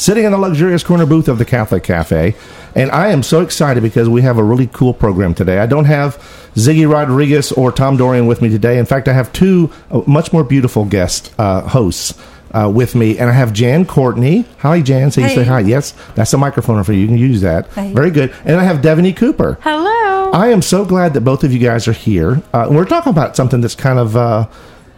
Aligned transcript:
sitting 0.00 0.24
in 0.24 0.32
the 0.32 0.38
luxurious 0.38 0.82
corner 0.82 1.04
booth 1.04 1.28
of 1.28 1.36
the 1.36 1.44
Catholic 1.44 1.82
Cafe. 1.82 2.34
And 2.74 2.90
I 2.90 3.08
am 3.08 3.22
so 3.22 3.42
excited 3.42 3.82
because 3.82 4.08
we 4.08 4.22
have 4.22 4.38
a 4.38 4.42
really 4.42 4.66
cool 4.68 4.94
program 4.94 5.34
today. 5.34 5.58
I 5.58 5.66
don't 5.66 5.84
have 5.84 6.16
Ziggy 6.54 6.90
Rodriguez 6.90 7.52
or 7.52 7.70
Tom 7.70 7.98
Dorian 7.98 8.26
with 8.26 8.40
me 8.40 8.48
today. 8.48 8.78
In 8.78 8.86
fact, 8.86 9.08
I 9.08 9.12
have 9.12 9.30
two 9.32 9.70
uh, 9.90 10.00
much 10.06 10.32
more 10.32 10.42
beautiful 10.42 10.86
guest 10.86 11.34
uh, 11.38 11.60
hosts 11.68 12.18
uh, 12.52 12.70
with 12.74 12.94
me. 12.94 13.18
And 13.18 13.28
I 13.28 13.34
have 13.34 13.52
Jan 13.52 13.84
Courtney. 13.84 14.46
Hi, 14.60 14.80
Jan. 14.80 15.10
So 15.10 15.20
you 15.20 15.26
Hey. 15.26 15.34
say 15.34 15.44
hi. 15.44 15.60
Yes, 15.60 15.92
that's 16.14 16.32
a 16.32 16.38
microphone 16.38 16.82
for 16.82 16.94
you. 16.94 17.00
You 17.00 17.06
can 17.08 17.18
use 17.18 17.42
that. 17.42 17.66
Hey. 17.74 17.92
Very 17.92 18.10
good. 18.10 18.32
And 18.46 18.58
I 18.58 18.64
have 18.64 18.78
Devaney 18.78 19.14
Cooper. 19.14 19.58
Hello. 19.60 20.30
I 20.32 20.48
am 20.48 20.62
so 20.62 20.86
glad 20.86 21.12
that 21.12 21.20
both 21.22 21.44
of 21.44 21.52
you 21.52 21.58
guys 21.58 21.86
are 21.86 21.92
here. 21.92 22.42
Uh, 22.54 22.68
we're 22.70 22.86
talking 22.86 23.10
about 23.10 23.36
something 23.36 23.60
that's 23.60 23.74
kind 23.74 23.98
of 23.98 24.16
uh, 24.16 24.46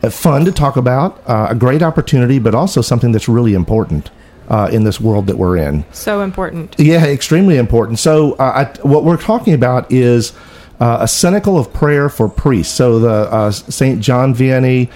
uh, 0.02 0.10
fun 0.10 0.44
to 0.44 0.52
talk 0.52 0.76
about, 0.76 1.20
uh, 1.26 1.48
a 1.50 1.54
great 1.56 1.82
opportunity, 1.82 2.38
but 2.38 2.54
also 2.54 2.82
something 2.82 3.10
that's 3.10 3.28
really 3.28 3.54
important 3.54 4.10
uh, 4.48 4.68
in 4.72 4.84
this 4.84 5.00
world 5.00 5.26
that 5.28 5.36
we're 5.38 5.56
in. 5.56 5.84
so 5.92 6.20
important. 6.22 6.74
Yeah, 6.78 7.04
extremely 7.06 7.56
important. 7.58 7.98
So, 7.98 8.32
uh, 8.34 8.66
I, 8.74 8.78
what 8.86 9.04
we're 9.04 9.16
talking 9.16 9.54
about 9.54 9.90
is 9.90 10.32
uh, 10.80 10.98
a 11.00 11.08
cenacle 11.08 11.58
of 11.58 11.72
prayer 11.72 12.08
for 12.08 12.28
priests. 12.28 12.74
So, 12.74 12.98
the 12.98 13.10
uh, 13.32 13.50
St. 13.50 14.00
John 14.00 14.34
Vianney 14.34 14.90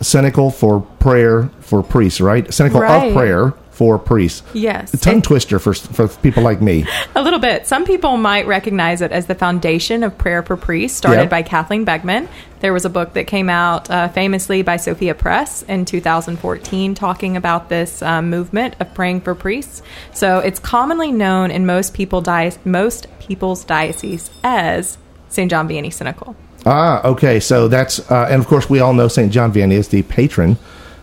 cenacle 0.00 0.50
for 0.50 0.80
prayer 0.98 1.50
for 1.60 1.82
priests, 1.82 2.20
right? 2.20 2.44
Cenacle 2.52 2.80
Right. 2.80 3.08
of 3.08 3.14
prayer 3.14 3.54
for 3.82 3.98
priests. 3.98 4.44
Yes. 4.54 4.94
A 4.94 4.96
tongue 4.96 5.14
And 5.14 5.24
twister 5.24 5.58
for, 5.58 5.74
for 5.74 6.06
people 6.06 6.44
like 6.44 6.62
me. 6.62 6.84
a 7.16 7.20
little 7.20 7.40
bit. 7.40 7.66
Some 7.66 7.84
people 7.84 8.16
might 8.16 8.46
recognize 8.46 9.00
it 9.02 9.10
as 9.10 9.26
the 9.26 9.34
foundation 9.34 10.04
of 10.04 10.16
prayer 10.16 10.44
for 10.44 10.56
priests, 10.56 10.96
started 10.98 11.22
Yeah. 11.22 11.26
by 11.28 11.42
Kathleen 11.42 11.84
Beckman. 11.84 12.28
There 12.60 12.72
was 12.72 12.84
a 12.84 12.88
book 12.88 13.14
that 13.14 13.26
came 13.26 13.50
out 13.50 13.90
uh, 13.90 14.06
famously 14.06 14.62
by 14.62 14.76
Sophia 14.76 15.16
Press 15.16 15.64
in 15.64 15.84
2014 15.84 16.94
talking 16.94 17.36
about 17.36 17.68
this 17.70 18.02
um, 18.02 18.30
movement 18.30 18.76
of 18.78 18.94
praying 18.94 19.22
for 19.22 19.34
priests. 19.34 19.82
So 20.12 20.38
it's 20.38 20.60
commonly 20.60 21.10
known 21.10 21.50
in 21.50 21.66
most 21.66 21.92
people 21.92 22.20
di- 22.20 22.52
most 22.64 23.08
people's 23.18 23.64
diocese 23.64 24.30
as 24.44 24.96
St. 25.28 25.50
John 25.50 25.68
Vianney 25.68 25.88
Cenacle. 25.92 26.36
Ah, 26.64 27.04
okay. 27.04 27.40
So 27.40 27.66
that's 27.66 27.98
uh, 28.12 28.28
and 28.30 28.40
of 28.40 28.46
course 28.46 28.70
we 28.70 28.78
all 28.78 28.94
know 28.94 29.08
Saint 29.08 29.32
John 29.32 29.52
Vianney 29.52 29.72
is 29.72 29.88
the 29.88 30.02
patron, 30.04 30.56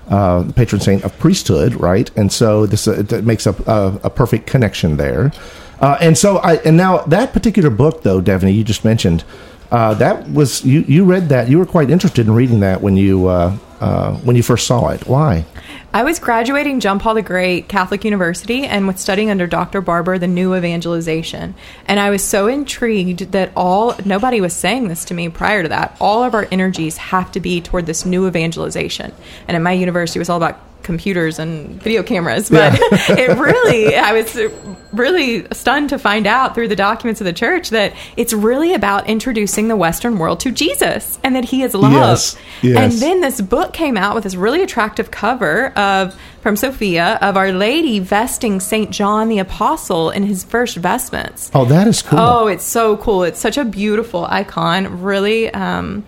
uh, 0.09 0.43
the 0.43 0.53
patron 0.53 0.81
saint 0.81 1.03
of 1.03 1.17
priesthood, 1.19 1.75
right? 1.75 2.09
And 2.17 2.31
so 2.31 2.65
this 2.65 2.88
uh, 2.88 3.21
makes 3.23 3.47
up 3.47 3.59
a, 3.67 3.99
a 4.03 4.09
perfect 4.09 4.47
connection 4.47 4.97
there. 4.97 5.31
Uh, 5.80 5.97
and 6.02 6.17
so 6.17 6.38
I 6.38 6.55
and 6.58 6.75
now 6.77 6.99
that 7.03 7.33
particular 7.33 7.69
book 7.69 8.03
though, 8.03 8.22
Devaney, 8.22 8.53
you 8.53 8.63
just 8.63 8.83
mentioned. 8.83 9.23
Uh, 9.72 9.94
that 9.94 10.27
was 10.31 10.66
you. 10.66 10.81
You 10.81 11.05
read 11.05 11.30
that. 11.30 11.47
You 11.47 11.59
were 11.59 11.66
quite 11.66 11.91
interested 11.91 12.25
in 12.25 12.33
reading 12.33 12.61
that 12.61 12.81
when 12.81 12.97
you 12.97 13.27
uh, 13.27 13.55
uh, 13.80 14.16
when 14.17 14.36
you 14.36 14.44
first 14.44 14.67
saw 14.67 14.89
it. 14.89 15.08
Why? 15.08 15.45
I 15.91 16.03
was 16.03 16.19
graduating 16.19 16.81
John 16.81 16.99
Paul 16.99 17.16
the 17.16 17.23
Great 17.23 17.67
Catholic 17.67 18.05
University 18.05 18.63
and 18.63 18.86
was 18.86 18.99
studying 18.99 19.31
under 19.31 19.47
Dr. 19.47 19.81
Barber 19.81 20.19
the 20.19 20.27
new 20.27 20.55
evangelization. 20.55 21.55
And 21.88 21.99
I 21.99 22.11
was 22.11 22.23
so 22.23 22.45
intrigued 22.45 23.31
that 23.31 23.52
all 23.55 23.95
nobody 24.05 24.39
was 24.39 24.53
saying 24.53 24.88
this 24.88 25.05
to 25.05 25.16
me 25.16 25.30
prior 25.30 25.64
to 25.64 25.69
that. 25.69 25.97
All 25.99 26.23
of 26.23 26.36
our 26.36 26.47
energies 26.52 26.97
have 26.97 27.31
to 27.31 27.39
be 27.39 27.59
toward 27.59 27.88
this 27.88 28.05
new 28.05 28.27
evangelization. 28.27 29.14
And 29.47 29.58
at 29.58 29.64
my 29.64 29.71
university 29.71 30.19
it 30.19 30.21
was 30.21 30.30
all 30.30 30.38
about 30.38 30.59
computers 30.83 31.39
and 31.39 31.81
video 31.81 32.03
cameras, 32.03 32.49
but 32.49 32.77
it 33.09 33.37
really 33.37 33.95
I 33.95 34.14
was 34.14 34.37
really 34.92 35.48
stunned 35.52 35.89
to 35.89 35.99
find 35.99 36.26
out 36.26 36.55
through 36.55 36.67
the 36.67 36.76
documents 36.76 37.21
of 37.21 37.26
the 37.26 37.33
church 37.33 37.70
that 37.70 37.93
it's 38.17 38.33
really 38.33 38.73
about 38.73 39.08
introducing 39.08 39.67
the 39.67 39.76
western 39.76 40.17
world 40.17 40.39
to 40.39 40.52
Jesus 40.52 41.20
and 41.23 41.36
that 41.36 41.45
he 41.45 41.61
is 41.61 41.76
love. 41.76 41.92
Yes, 41.92 42.37
yes. 42.61 42.77
And 42.77 43.02
then 43.02 43.21
this 43.21 43.39
book 43.42 43.73
came 43.73 43.98
out 43.98 44.15
with 44.15 44.23
this 44.23 44.36
really 44.36 44.64
attractive 44.64 45.11
cover 45.11 45.67
of 45.77 46.20
from 46.42 46.55
Sophia 46.55 47.20
of 47.21 47.37
Our 47.37 47.52
Lady 47.52 47.99
vesting 47.99 48.59
Saint 48.59 48.92
John 48.92 49.30
the 49.30 49.39
Apostle 49.39 50.09
in 50.09 50.23
his 50.23 50.43
first 50.43 50.77
vestments. 50.77 51.52
Oh, 51.53 51.65
that 51.65 51.87
is 51.87 52.02
cool. 52.02 52.20
Oh, 52.20 52.48
it's 52.48 52.65
so 52.65 52.98
cool! 52.98 53.23
It's 53.23 53.39
such 53.39 53.58
a 53.58 53.65
beautiful 53.65 54.26
icon. 54.26 55.02
Really 55.02 55.53
um, 55.53 56.05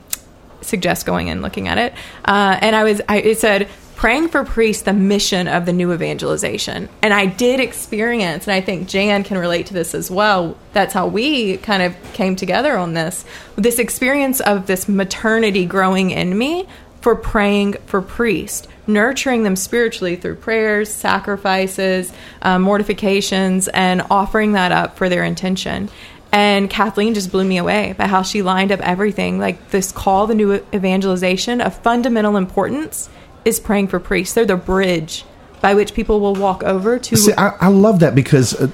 suggest 0.62 1.06
going 1.06 1.29
and 1.29 1.41
looking 1.41 1.68
at 1.68 1.78
it. 1.78 1.94
Uh, 2.25 2.57
and 2.62 2.75
I 2.75 2.84
was, 2.84 3.01
I, 3.07 3.18
it 3.18 3.40
said, 3.40 3.68
praying 4.01 4.28
for 4.28 4.44
priests, 4.44 4.81
the 4.81 4.94
mission 4.94 5.47
of 5.47 5.67
the 5.67 5.72
new 5.72 5.94
evangelization. 5.94 6.89
And 7.03 7.13
I 7.13 7.28
did 7.28 7.59
experience, 7.59 8.47
and 8.47 8.53
I 8.56 8.59
think 8.59 8.88
Jan 8.88 9.23
can 9.23 9.38
relate 9.38 9.67
to 9.67 9.75
this 9.75 9.94
as 9.94 10.09
well. 10.09 10.57
That's 10.73 10.91
how 10.91 11.06
we 11.06 11.57
kind 11.57 11.84
of 11.84 11.95
came 12.13 12.35
together 12.35 12.75
on 12.75 12.95
this. 12.95 13.23
This 13.57 13.78
experience 13.78 14.39
of 14.39 14.66
this 14.66 14.89
maternity 14.89 15.67
growing 15.67 16.09
in 16.09 16.35
me 16.35 16.67
for 17.01 17.16
praying 17.16 17.73
for 17.85 18.01
priests, 18.01 18.67
nurturing 18.88 19.44
them 19.44 19.56
spiritually 19.56 20.16
through 20.16 20.38
prayers, 20.38 20.91
sacrifices, 20.91 22.12
uh, 22.41 22.57
mortifications, 22.57 23.68
and 23.68 24.01
offering 24.09 24.53
that 24.53 24.72
up 24.72 24.97
for 24.97 25.09
their 25.09 25.23
intention. 25.23 25.91
And 26.31 26.72
Kathleen 26.72 27.13
just 27.13 27.31
blew 27.31 27.44
me 27.44 27.59
away 27.59 27.94
by 27.95 28.07
how 28.07 28.23
she 28.23 28.41
lined 28.41 28.72
up 28.72 28.79
everything. 28.79 29.38
Like 29.38 29.69
this 29.69 29.91
call, 29.91 30.25
the 30.25 30.33
new 30.33 30.66
evangelization 30.73 31.62
of 31.62 31.78
fundamental 31.83 32.35
importance 32.35 33.07
is 33.46 33.59
praying 33.59 33.88
for 33.88 34.00
priests. 34.00 34.34
They're 34.35 34.46
the 34.46 34.56
bridge 34.57 35.25
by 35.62 35.75
which 35.75 35.94
people 35.94 36.19
will 36.19 36.34
walk 36.34 36.63
over 36.63 36.97
to. 36.97 37.16
See, 37.16 37.34
I, 37.38 37.50
I 37.62 37.68
love 37.68 38.00
that 38.00 38.16
because, 38.16 38.53
uh, 38.59 38.68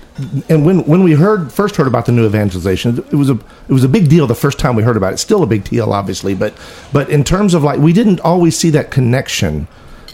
and 0.48 0.66
when 0.66 0.86
when 0.86 1.04
we 1.04 1.14
heard 1.14 1.52
first 1.52 1.76
heard 1.76 1.88
about 1.88 2.06
the 2.06 2.12
new 2.14 2.26
evangelization, 2.26 2.98
it 2.98 3.14
was 3.16 3.30
a 3.30 3.34
it 3.68 3.74
was 3.74 3.84
a 3.84 3.90
big 3.90 4.10
deal 4.10 4.26
the 4.28 4.36
first 4.36 4.58
time 4.60 4.76
we 4.76 4.84
heard 4.84 4.96
about 4.98 5.14
it. 5.14 5.18
Still 5.18 5.44
a 5.44 5.48
big 5.48 5.64
deal, 5.66 5.92
obviously, 5.92 6.34
but 6.34 6.54
but 6.94 7.10
in 7.10 7.24
terms 7.24 7.54
of 7.54 7.64
like 7.64 7.80
we 7.80 7.92
didn't 7.94 8.20
always 8.22 8.58
see 8.58 8.70
that 8.72 8.90
connection 8.92 9.68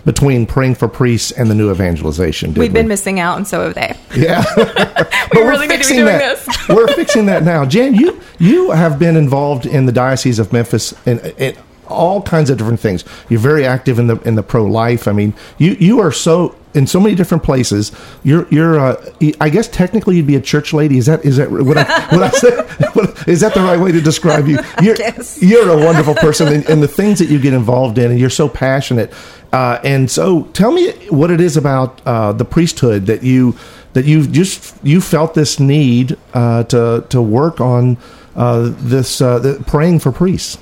between 0.05 0.45
praying 0.45 0.75
for 0.75 0.87
priests 0.89 1.31
and 1.31 1.49
the 1.49 1.55
new 1.55 1.71
evangelization. 1.71 2.51
Did 2.51 2.59
We've 2.59 2.71
we? 2.71 2.79
been 2.79 2.89
missing 2.89 3.21
out, 3.21 3.37
and 3.37 3.47
so 3.47 3.61
have 3.63 3.73
they. 3.75 3.95
yeah. 4.15 4.43
We 5.33 5.39
But 5.39 5.45
we're 5.45 5.49
really 5.51 5.67
need 5.67 5.73
to 5.73 5.77
be 5.77 5.77
fixing 5.77 5.95
doing 5.97 6.05
that. 6.07 6.45
this. 6.45 6.69
we're 6.69 6.87
fixing 6.89 7.25
that 7.27 7.43
now. 7.43 7.65
Jan, 7.65 7.95
you 7.95 8.19
you 8.39 8.71
have 8.71 8.99
been 8.99 9.15
involved 9.15 9.65
in 9.65 9.85
the 9.85 9.91
diocese 9.91 10.37
of 10.39 10.51
Memphis 10.51 10.93
in, 11.07 11.19
in 11.37 11.55
all 11.87 12.21
kinds 12.21 12.49
of 12.49 12.57
different 12.57 12.79
things. 12.79 13.03
You're 13.29 13.39
very 13.39 13.65
active 13.65 13.99
in 13.99 14.07
the 14.07 14.19
in 14.21 14.35
the 14.35 14.43
pro 14.43 14.65
life. 14.65 15.07
I 15.07 15.11
mean, 15.11 15.33
you 15.57 15.71
you 15.79 15.99
are 15.99 16.11
so 16.11 16.55
in 16.73 16.87
so 16.87 16.99
many 16.99 17.15
different 17.15 17.43
places. 17.43 17.91
You're 18.23 18.47
you're 18.49 18.79
uh, 18.79 19.11
I 19.39 19.49
guess 19.49 19.67
technically 19.67 20.17
you'd 20.17 20.27
be 20.27 20.35
a 20.35 20.41
church 20.41 20.73
lady. 20.73 20.97
Is 20.97 21.05
that 21.05 21.23
is 21.25 21.37
that 21.37 21.51
what 21.51 21.77
I, 21.77 22.15
what 22.15 22.23
I 22.23 22.29
said? 22.29 22.69
What, 22.93 23.27
is 23.27 23.41
that 23.41 23.53
the 23.53 23.61
right 23.61 23.79
way 23.79 23.91
to 23.91 24.01
describe 24.01 24.47
you? 24.47 24.59
You're 24.81 24.95
you're 25.37 25.69
a 25.69 25.85
wonderful 25.85 26.15
person, 26.15 26.47
and, 26.47 26.69
and 26.69 26.83
the 26.83 26.87
things 26.87 27.19
that 27.19 27.27
you 27.29 27.39
get 27.39 27.53
involved 27.53 27.97
in, 27.97 28.11
and 28.11 28.19
you're 28.19 28.29
so 28.29 28.49
passionate. 28.49 29.11
Uh, 29.51 29.79
and 29.83 30.09
so, 30.11 30.43
tell 30.53 30.71
me 30.71 30.91
what 31.07 31.31
it 31.31 31.39
is 31.39 31.57
about 31.57 32.01
uh, 32.05 32.33
the 32.33 32.45
priesthood 32.45 33.05
that 33.07 33.23
you 33.23 33.55
that 33.93 34.05
you 34.05 34.27
just 34.27 34.75
you 34.83 35.01
felt 35.01 35.33
this 35.33 35.59
need 35.59 36.17
uh, 36.33 36.63
to 36.65 37.05
to 37.09 37.21
work 37.21 37.61
on 37.61 37.97
uh, 38.35 38.71
this 38.77 39.21
uh, 39.21 39.39
the, 39.39 39.63
praying 39.65 39.99
for 39.99 40.11
priests. 40.11 40.57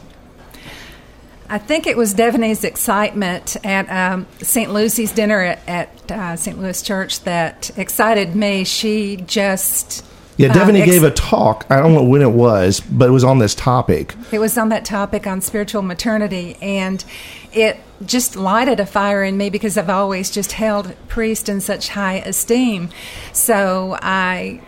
I 1.52 1.58
think 1.58 1.86
it 1.86 1.98
was 1.98 2.16
Devaney's 2.16 2.64
excitement 2.64 3.58
at 3.66 3.90
um, 3.90 4.26
St. 4.42 4.72
Lucy's 4.72 5.12
dinner 5.12 5.42
at, 5.42 5.60
at 5.68 6.12
uh, 6.12 6.36
St. 6.38 6.58
Louis 6.58 6.82
Church 6.82 7.20
that 7.26 7.78
excited 7.78 8.38
me. 8.38 8.64
She 8.64 9.18
just. 9.18 10.06
Yeah, 10.38 10.52
uh, 10.52 10.54
Devaney 10.54 10.80
ex- 10.80 10.92
gave 10.92 11.04
a 11.04 11.12
talk. 11.12 11.66
I 11.70 11.82
don't 11.82 11.94
know 11.94 12.06
when 12.06 12.22
it 12.22 12.32
was, 12.32 12.80
but 12.80 13.10
it 13.10 13.12
was 13.12 13.26
on 13.26 13.40
this 13.40 13.54
topic. 13.54 14.16
It 14.32 14.40
was 14.40 14.58
on 14.58 14.70
that 14.70 14.86
topic 14.86 15.28
on 15.28 15.42
spiritual 15.42 15.82
maternity, 15.82 16.58
and 16.62 17.04
it 17.52 17.78
just 18.06 18.38
lighted 18.38 18.80
a 18.80 18.86
fire 18.86 19.22
in 19.22 19.36
me 19.36 19.50
because 19.50 19.78
I've 19.78 19.90
always 19.90 20.32
just 20.32 20.54
held 20.54 20.96
priest 21.10 21.50
in 21.50 21.60
such 21.60 21.90
high 21.90 22.20
esteem. 22.20 22.92
So 23.34 23.98
I 24.02 24.62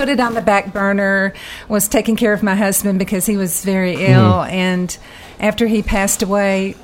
put 0.00 0.08
it 0.08 0.18
on 0.18 0.32
the 0.32 0.40
back 0.40 0.72
burner, 0.72 1.34
was 1.68 1.86
taking 1.86 2.16
care 2.16 2.32
of 2.32 2.42
my 2.42 2.54
husband 2.54 2.98
because 2.98 3.26
he 3.26 3.36
was 3.36 3.62
very 3.62 4.06
ill, 4.06 4.42
and 4.44 4.96
after 5.38 5.66
he 5.66 5.82
passed 5.82 6.22
away, 6.22 6.74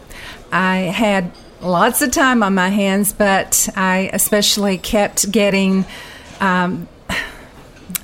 I 0.53 0.77
had 0.77 1.33
lots 1.63 2.03
of 2.03 2.11
time 2.11 2.43
on 2.43 2.55
my 2.55 2.69
hands, 2.69 3.15
but 3.15 3.71
I 3.75 4.11
especially 4.13 4.77
kept 4.77 5.33
getting. 5.33 5.87
Um, 6.41 6.89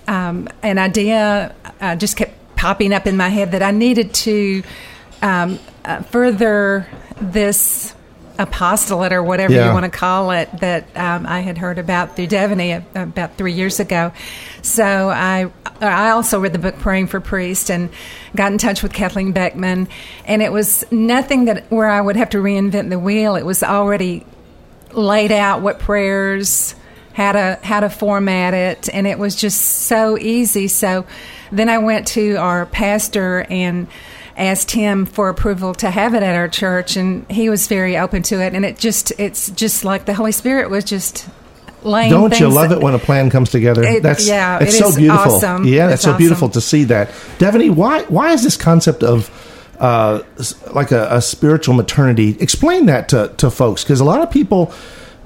um, 0.08 0.48
an 0.62 0.78
idea 0.78 1.54
uh, 1.80 1.96
just 1.96 2.16
kept 2.16 2.56
popping 2.56 2.94
up 2.94 3.06
in 3.06 3.18
my 3.18 3.28
head 3.28 3.52
that 3.52 3.62
I 3.62 3.70
needed 3.70 4.14
to 4.14 4.62
um, 5.20 5.58
uh, 5.84 6.02
further 6.04 6.86
this 7.20 7.94
apostolate 8.38 9.12
or 9.12 9.22
whatever 9.22 9.52
Yeah. 9.52 9.68
you 9.68 9.72
want 9.72 9.84
to 9.84 9.90
call 9.90 10.30
it 10.30 10.48
that 10.60 10.84
um, 10.96 11.26
I 11.26 11.40
had 11.40 11.58
heard 11.58 11.78
about 11.78 12.16
through 12.16 12.28
Devaney 12.28 12.82
about 12.94 13.36
three 13.36 13.52
years 13.52 13.78
ago. 13.80 14.12
So 14.62 14.84
I 15.10 15.50
I 15.80 16.10
also 16.10 16.38
read 16.40 16.52
the 16.52 16.58
book 16.60 16.78
Praying 16.78 17.08
for 17.08 17.20
Priest 17.20 17.70
and 17.70 17.90
got 18.36 18.52
in 18.52 18.58
touch 18.58 18.82
with 18.82 18.92
Kathleen 18.92 19.32
Beckman, 19.32 19.88
and 20.26 20.40
it 20.42 20.52
was 20.52 20.84
nothing 20.92 21.46
that 21.46 21.64
where 21.72 21.88
I 21.88 22.00
would 22.00 22.16
have 22.16 22.30
to 22.30 22.38
reinvent 22.38 22.88
the 22.90 22.98
wheel. 22.98 23.34
It 23.36 23.44
was 23.44 23.62
already 23.62 24.24
laid 24.92 25.32
out 25.32 25.60
what 25.62 25.78
prayers 25.78 26.74
how 27.14 27.32
to 27.32 27.58
how 27.62 27.80
to 27.80 27.90
format 27.90 28.54
it 28.54 28.88
and 28.92 29.06
it 29.06 29.18
was 29.18 29.34
just 29.36 29.60
so 29.60 30.16
easy 30.18 30.66
so 30.68 31.04
then 31.50 31.68
i 31.68 31.76
went 31.78 32.06
to 32.06 32.36
our 32.36 32.64
pastor 32.66 33.46
and 33.50 33.86
asked 34.36 34.70
him 34.70 35.04
for 35.06 35.28
approval 35.28 35.74
to 35.74 35.90
have 35.90 36.14
it 36.14 36.22
at 36.22 36.34
our 36.34 36.48
church 36.48 36.96
and 36.96 37.30
he 37.30 37.48
was 37.50 37.66
very 37.66 37.96
open 37.96 38.22
to 38.22 38.40
it 38.40 38.54
and 38.54 38.64
it 38.64 38.78
just 38.78 39.12
it's 39.18 39.50
just 39.50 39.84
like 39.84 40.04
the 40.06 40.14
holy 40.14 40.32
spirit 40.32 40.70
was 40.70 40.84
just 40.84 41.28
laying 41.82 42.10
Don't 42.10 42.38
you 42.40 42.48
love 42.48 42.72
it 42.72 42.80
when 42.80 42.94
a 42.94 42.98
plan 42.98 43.28
comes 43.30 43.50
together? 43.50 43.82
It- 43.82 44.02
that's 44.02 44.26
yeah, 44.26 44.58
it's 44.60 44.74
it 44.74 44.78
so 44.78 44.96
beautiful. 44.96 45.32
awesome. 45.34 45.64
Yeah, 45.66 45.86
It's 45.86 45.94
it's 45.94 46.02
so 46.04 46.10
awesome. 46.10 46.18
beautiful 46.18 46.48
to 46.50 46.60
see 46.60 46.84
that. 46.84 47.08
Devaney, 47.38 47.70
why 47.74 48.02
why 48.04 48.32
is 48.32 48.42
this 48.42 48.56
concept 48.56 49.02
of 49.02 49.30
uh, 49.80 50.22
like 50.72 50.92
a, 50.92 51.08
a 51.10 51.20
spiritual 51.20 51.74
maternity? 51.74 52.36
Explain 52.40 52.86
that 52.86 53.08
to, 53.10 53.34
to 53.38 53.50
folks 53.50 53.82
because 53.82 54.00
a 54.00 54.04
lot 54.04 54.22
of 54.22 54.30
people 54.30 54.72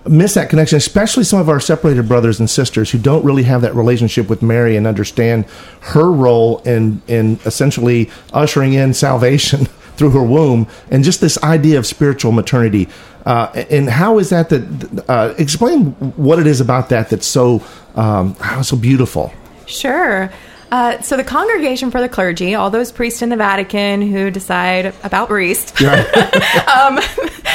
miss 0.08 0.35
that 0.35 0.49
connection, 0.50 0.76
especially 0.76 1.25
some 1.25 1.41
of 1.41 1.49
our 1.49 1.61
separated 1.61 2.08
brothers 2.08 2.41
and 2.41 2.49
sisters 2.49 2.91
who 2.91 2.99
don't 2.99 3.25
really 3.25 3.43
have 3.44 3.62
that 3.62 3.75
relationship 3.75 4.29
with 4.29 4.43
Mary 4.43 4.76
and 4.76 4.87
understand 4.87 5.44
her 5.81 6.11
role 6.11 6.58
in 6.61 7.03
in 7.06 7.38
essentially 7.44 8.11
ushering 8.32 8.75
in 8.75 8.94
salvation 8.94 9.67
through 9.97 10.11
her 10.11 10.23
womb 10.23 10.67
and 10.91 11.05
just 11.05 11.20
this 11.20 11.43
idea 11.43 11.79
of 11.79 11.87
spiritual 11.87 12.32
maternity. 12.32 12.88
Uh, 13.25 13.64
and 13.70 13.88
how 13.91 14.19
is 14.19 14.31
that 14.31 14.49
that 14.50 15.05
uh, 15.08 15.35
explain 15.38 15.93
what 16.17 16.38
it 16.38 16.47
is 16.47 16.61
about 16.61 16.91
that 16.91 17.11
that's 17.11 17.26
so 17.26 17.62
um, 17.94 18.37
so 18.62 18.76
beautiful? 18.76 19.32
Sure. 19.67 20.31
Uh, 20.70 21.00
so 21.00 21.17
the 21.17 21.25
Congregation 21.25 21.91
for 21.91 22.00
the 22.00 22.08
Clergy, 22.08 22.55
all 22.55 22.70
those 22.70 22.91
priests 22.91 23.23
in 23.23 23.29
the 23.29 23.37
Vatican 23.37 24.03
who 24.03 24.31
decide 24.31 24.93
about 25.05 25.29
priests, 25.29 25.81
um, 25.82 26.99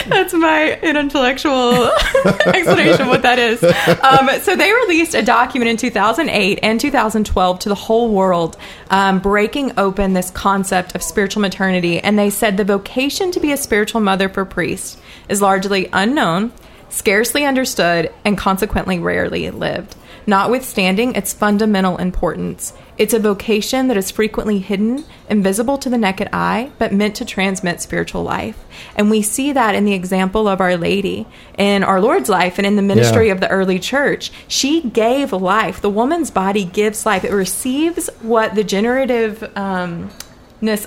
that's 0.07 0.33
my 0.33 0.79
intellectual 0.81 1.85
explanation 2.45 3.01
of 3.01 3.07
what 3.07 3.21
that 3.23 3.39
is. 3.39 3.63
Um, 3.63 4.29
so 4.41 4.55
they 4.55 4.71
released 4.71 5.13
a 5.13 5.21
document 5.21 5.69
in 5.69 5.77
2008 5.77 6.59
and 6.61 6.79
2012 6.79 7.59
to 7.59 7.69
the 7.69 7.75
whole 7.75 8.13
world, 8.13 8.57
um, 8.89 9.19
breaking 9.19 9.73
open 9.77 10.13
this 10.13 10.29
concept 10.31 10.95
of 10.95 11.03
spiritual 11.03 11.41
maternity. 11.41 11.99
And 11.99 12.17
they 12.17 12.29
said 12.29 12.57
the 12.57 12.65
vocation 12.65 13.31
to 13.31 13.39
be 13.39 13.51
a 13.51 13.57
spiritual 13.57 14.01
mother 14.01 14.29
for 14.29 14.45
priests 14.45 14.97
is 15.29 15.41
largely 15.41 15.89
unknown, 15.93 16.51
scarcely 16.89 17.45
understood, 17.45 18.13
and 18.25 18.37
consequently 18.37 18.99
rarely 18.99 19.49
lived. 19.51 19.95
Notwithstanding 20.27 21.15
its 21.15 21.33
fundamental 21.33 21.97
importance, 21.97 22.73
it's 22.97 23.13
a 23.13 23.19
vocation 23.19 23.87
that 23.87 23.97
is 23.97 24.11
frequently 24.11 24.59
hidden, 24.59 25.03
invisible 25.29 25.77
to 25.79 25.89
the 25.89 25.97
naked 25.97 26.29
eye, 26.31 26.71
but 26.77 26.93
meant 26.93 27.15
to 27.15 27.25
transmit 27.25 27.81
spiritual 27.81 28.21
life. 28.23 28.63
And 28.95 29.09
we 29.09 29.21
see 29.23 29.51
that 29.51 29.73
in 29.73 29.85
the 29.85 29.93
example 29.93 30.47
of 30.47 30.61
Our 30.61 30.77
Lady 30.77 31.25
in 31.57 31.83
our 31.83 31.99
Lord's 31.99 32.29
life 32.29 32.57
and 32.59 32.67
in 32.67 32.75
the 32.75 32.81
ministry 32.81 33.27
Yeah. 33.27 33.33
of 33.33 33.39
the 33.39 33.49
early 33.49 33.79
church. 33.79 34.31
She 34.47 34.81
gave 34.81 35.33
life. 35.33 35.81
The 35.81 35.89
woman's 35.89 36.29
body 36.29 36.65
gives 36.65 37.05
life. 37.05 37.23
It 37.23 37.31
receives 37.31 38.09
what 38.21 38.53
the 38.55 38.63
generative 38.63 39.51
um, 39.57 40.11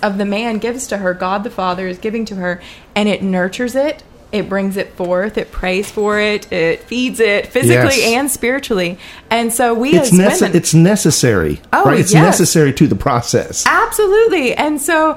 of 0.03 0.19
the 0.19 0.25
man 0.25 0.59
gives 0.59 0.87
to 0.87 0.99
her. 0.99 1.15
God 1.15 1.43
the 1.43 1.51
Father 1.51 1.89
is 1.89 1.99
giving 1.99 2.25
to 2.27 2.37
her, 2.37 2.61
and 2.95 3.09
it 3.09 3.23
nurtures 3.23 3.75
it. 3.75 4.05
It 4.35 4.49
brings 4.49 4.77
it 4.77 4.93
forth. 4.95 5.39
It 5.39 5.53
prays 5.53 5.91
for 5.91 6.19
it. 6.21 6.51
It 6.53 6.81
feeds 6.81 7.21
it 7.21 7.47
physically 7.47 7.99
Yes. 8.01 8.13
and 8.19 8.31
spiritually. 8.31 8.99
And 9.31 9.53
so 9.53 9.73
we 9.75 9.91
It's 9.95 10.13
as 10.13 10.19
nece- 10.19 10.41
women, 10.43 10.57
it's 10.57 10.75
necessary, 10.75 11.61
Oh, 11.73 11.85
right? 11.85 12.01
It's 12.01 12.13
yes. 12.13 12.23
necessary 12.25 12.73
to 12.75 12.87
the 12.89 12.97
process. 12.97 13.65
Absolutely. 13.67 14.55
And 14.55 14.81
so 14.83 15.17